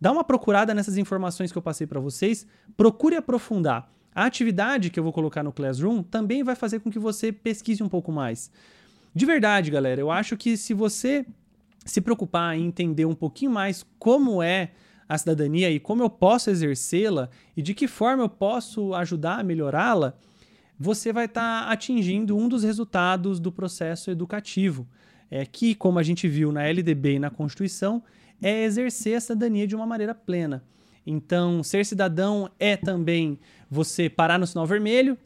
Dá 0.00 0.12
uma 0.12 0.22
procurada 0.22 0.74
nessas 0.74 0.98
informações 0.98 1.50
que 1.50 1.58
eu 1.58 1.62
passei 1.62 1.86
para 1.86 1.98
vocês. 1.98 2.46
Procure 2.76 3.16
aprofundar. 3.16 3.90
A 4.14 4.26
atividade 4.26 4.90
que 4.90 5.00
eu 5.00 5.04
vou 5.04 5.12
colocar 5.12 5.42
no 5.42 5.52
Classroom 5.52 6.02
também 6.02 6.42
vai 6.42 6.54
fazer 6.54 6.80
com 6.80 6.90
que 6.90 6.98
você 6.98 7.32
pesquise 7.32 7.82
um 7.82 7.88
pouco 7.88 8.12
mais. 8.12 8.50
De 9.14 9.24
verdade, 9.24 9.70
galera, 9.70 10.00
eu 10.00 10.10
acho 10.10 10.36
que 10.36 10.56
se 10.56 10.74
você 10.74 11.24
se 11.84 12.00
preocupar 12.00 12.56
em 12.56 12.66
entender 12.66 13.04
um 13.04 13.14
pouquinho 13.14 13.50
mais 13.50 13.84
como 13.98 14.42
é 14.42 14.72
a 15.08 15.18
cidadania 15.18 15.70
e 15.70 15.80
como 15.80 16.02
eu 16.02 16.10
posso 16.10 16.50
exercê-la 16.50 17.28
e 17.56 17.62
de 17.62 17.74
que 17.74 17.86
forma 17.86 18.22
eu 18.22 18.28
posso 18.28 18.94
ajudar 18.94 19.40
a 19.40 19.44
melhorá-la, 19.44 20.14
você 20.78 21.12
vai 21.12 21.26
estar 21.26 21.66
tá 21.66 21.70
atingindo 21.70 22.36
um 22.36 22.48
dos 22.48 22.62
resultados 22.62 23.38
do 23.38 23.52
processo 23.52 24.10
educativo, 24.10 24.86
é 25.30 25.46
que, 25.46 25.74
como 25.74 25.98
a 25.98 26.02
gente 26.02 26.28
viu 26.28 26.52
na 26.52 26.62
LDB 26.64 27.14
e 27.14 27.18
na 27.18 27.30
Constituição, 27.30 28.02
é 28.42 28.64
exercer 28.64 29.16
a 29.16 29.20
cidadania 29.20 29.66
de 29.66 29.74
uma 29.74 29.86
maneira 29.86 30.14
plena. 30.14 30.62
Então, 31.06 31.62
ser 31.62 31.86
cidadão 31.86 32.50
é 32.58 32.76
também 32.76 33.38
você 33.70 34.08
parar 34.08 34.38
no 34.38 34.46
sinal 34.46 34.66
vermelho, 34.66 35.16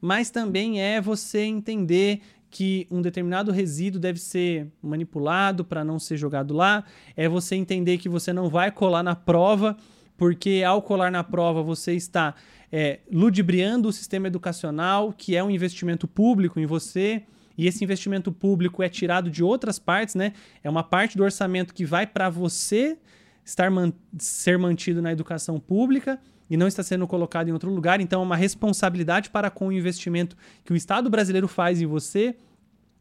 mas 0.00 0.30
também 0.30 0.82
é 0.82 1.00
você 1.00 1.40
entender 1.40 2.20
que 2.50 2.86
um 2.90 3.00
determinado 3.00 3.50
resíduo 3.50 4.00
deve 4.00 4.18
ser 4.18 4.66
manipulado 4.82 5.64
para 5.64 5.84
não 5.84 5.98
ser 5.98 6.16
jogado 6.16 6.52
lá, 6.52 6.84
é 7.16 7.28
você 7.28 7.54
entender 7.54 7.96
que 7.98 8.08
você 8.08 8.32
não 8.32 8.48
vai 8.50 8.70
colar 8.70 9.02
na 9.02 9.14
prova 9.14 9.76
porque 10.22 10.62
ao 10.64 10.82
colar 10.82 11.10
na 11.10 11.24
prova 11.24 11.62
você 11.62 11.94
está 11.94 12.34
é, 12.72 13.00
ludibriando 13.12 13.88
o 13.88 13.92
sistema 13.92 14.26
educacional, 14.26 15.12
que 15.12 15.36
é 15.36 15.44
um 15.44 15.50
investimento 15.50 16.08
público 16.08 16.58
em 16.58 16.64
você, 16.64 17.22
e 17.56 17.66
esse 17.66 17.84
investimento 17.84 18.32
público 18.32 18.82
é 18.82 18.88
tirado 18.88 19.30
de 19.30 19.44
outras 19.44 19.78
partes, 19.78 20.14
né? 20.14 20.32
É 20.64 20.70
uma 20.70 20.82
parte 20.82 21.18
do 21.18 21.22
orçamento 21.22 21.74
que 21.74 21.84
vai 21.84 22.06
para 22.06 22.30
você 22.30 22.96
estar 23.44 23.70
man 23.70 23.92
ser 24.18 24.56
mantido 24.56 25.02
na 25.02 25.12
educação 25.12 25.60
pública 25.60 26.18
e 26.48 26.56
não 26.56 26.66
está 26.66 26.82
sendo 26.82 27.06
colocado 27.06 27.48
em 27.48 27.52
outro 27.52 27.70
lugar. 27.70 28.00
Então, 28.00 28.22
é 28.22 28.24
uma 28.24 28.36
responsabilidade 28.36 29.28
para 29.28 29.50
com 29.50 29.68
o 29.68 29.72
investimento 29.72 30.34
que 30.64 30.72
o 30.72 30.76
Estado 30.76 31.10
brasileiro 31.10 31.46
faz 31.46 31.82
em 31.82 31.86
você. 31.86 32.34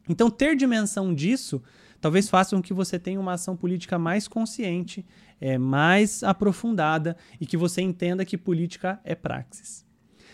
Então, 0.10 0.30
ter 0.30 0.56
dimensão 0.56 1.14
disso 1.14 1.62
talvez 2.02 2.28
faça 2.28 2.56
com 2.56 2.62
que 2.62 2.74
você 2.74 2.98
tenha 2.98 3.20
uma 3.20 3.34
ação 3.34 3.56
política 3.56 3.98
mais 4.00 4.28
consciente, 4.28 5.06
é, 5.42 5.58
mais 5.58 6.24
aprofundada 6.24 7.18
e 7.40 7.46
que 7.48 7.58
você 7.58 7.82
entenda 7.82 8.24
que 8.24 8.38
política 8.38 9.00
é 9.04 9.16
praxis. 9.16 9.84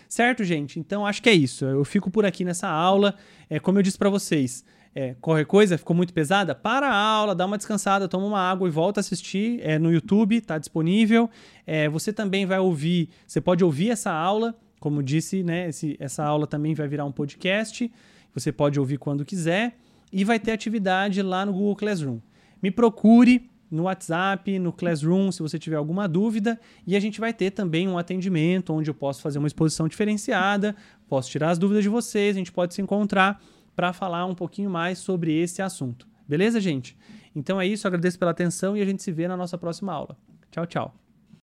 Certo, 0.10 0.43
gente? 0.43 0.80
Então 0.80 1.06
acho 1.06 1.24
que 1.24 1.30
é 1.30 1.34
isso. 1.34 1.65
Eu 1.65 1.84
fico 1.86 2.12
por 2.12 2.26
aqui 2.26 2.43
nessa 2.43 2.67
aula. 2.67 3.15
É, 3.50 3.60
como 3.60 3.80
eu 3.80 3.84
disse 3.84 3.98
para 3.98 4.10
vocês, 4.10 4.63
é, 4.93 5.15
qualquer 5.20 5.46
coisa 5.46 5.78
ficou 5.78 5.96
muito 5.96 6.13
pesada, 6.13 6.56
para 6.56 6.88
a 6.88 6.96
aula, 6.96 7.36
dá 7.36 7.46
uma 7.46 7.58
descansada, 7.58 8.08
toma 8.08 8.26
uma 8.26 8.39
água 8.39 8.67
e 8.67 8.72
volta 8.72 9.00
a 9.00 9.02
assistir. 9.02 9.60
É, 9.62 9.78
no 9.78 9.91
YouTube, 9.91 10.38
está 10.38 10.58
disponível. 10.58 11.30
É, 11.65 11.89
você 11.89 12.12
também 12.13 12.46
vai 12.46 12.60
ouvir, 12.60 13.10
você 13.26 13.39
pode 13.41 13.63
ouvir 13.63 13.91
essa 13.91 14.12
aula, 14.12 14.56
como 14.80 15.04
disse, 15.04 15.43
né? 15.43 15.70
Esse, 15.70 15.96
essa 16.00 16.24
aula 16.24 16.48
também 16.48 16.74
vai 16.74 16.88
virar 16.88 17.06
um 17.06 17.12
podcast. 17.12 17.91
Você 18.34 18.52
pode 18.52 18.80
ouvir 18.80 18.98
quando 18.98 19.26
quiser. 19.26 19.78
E 20.12 20.24
vai 20.24 20.39
ter 20.39 20.52
atividade 20.52 21.22
lá 21.22 21.46
no 21.46 21.52
Google 21.52 21.76
Classroom. 21.76 22.20
Me 22.62 22.72
procure, 22.72 23.50
no 23.69 23.84
WhatsApp, 23.84 24.58
no 24.60 24.71
Classroom, 24.71 25.32
se 25.32 25.41
você 25.41 25.60
tiver 25.60 25.75
alguma 25.75 26.08
dúvida. 26.08 26.60
E 26.86 26.95
a 26.95 26.99
gente 26.99 27.19
vai 27.19 27.34
ter 27.34 27.51
também 27.51 27.88
um 27.88 27.97
atendimento 27.97 28.73
onde 28.73 28.89
eu 28.89 28.95
posso 28.95 29.21
fazer 29.21 29.39
uma 29.39 29.47
exposição 29.47 29.88
diferenciada, 29.88 30.75
posso 31.08 31.30
tirar 31.30 31.49
as 31.49 31.58
dúvidas 31.58 31.84
de 31.84 31.89
vocês, 31.89 32.36
a 32.36 32.39
gente 32.39 32.51
pode 32.51 32.73
se 32.73 32.82
encontrar 32.82 33.41
para 33.75 33.93
falar 33.93 34.25
um 34.25 34.36
pouquinho 34.36 34.69
mais 34.69 34.97
sobre 34.97 35.38
esse 35.38 35.62
assunto. 35.62 36.08
Beleza, 36.27 36.60
gente? 36.60 36.97
Então 37.36 37.62
é 37.62 37.67
isso, 37.67 37.88
agradeço 37.88 38.17
pela 38.17 38.32
atenção 38.32 38.75
e 38.75 38.82
a 38.82 38.86
gente 38.86 39.03
se 39.03 39.12
vê 39.12 39.27
na 39.27 39.38
nossa 39.38 39.58
próxima 39.58 39.93
aula. 39.93 40.17
Tchau, 40.51 40.65
tchau. 40.65 41.07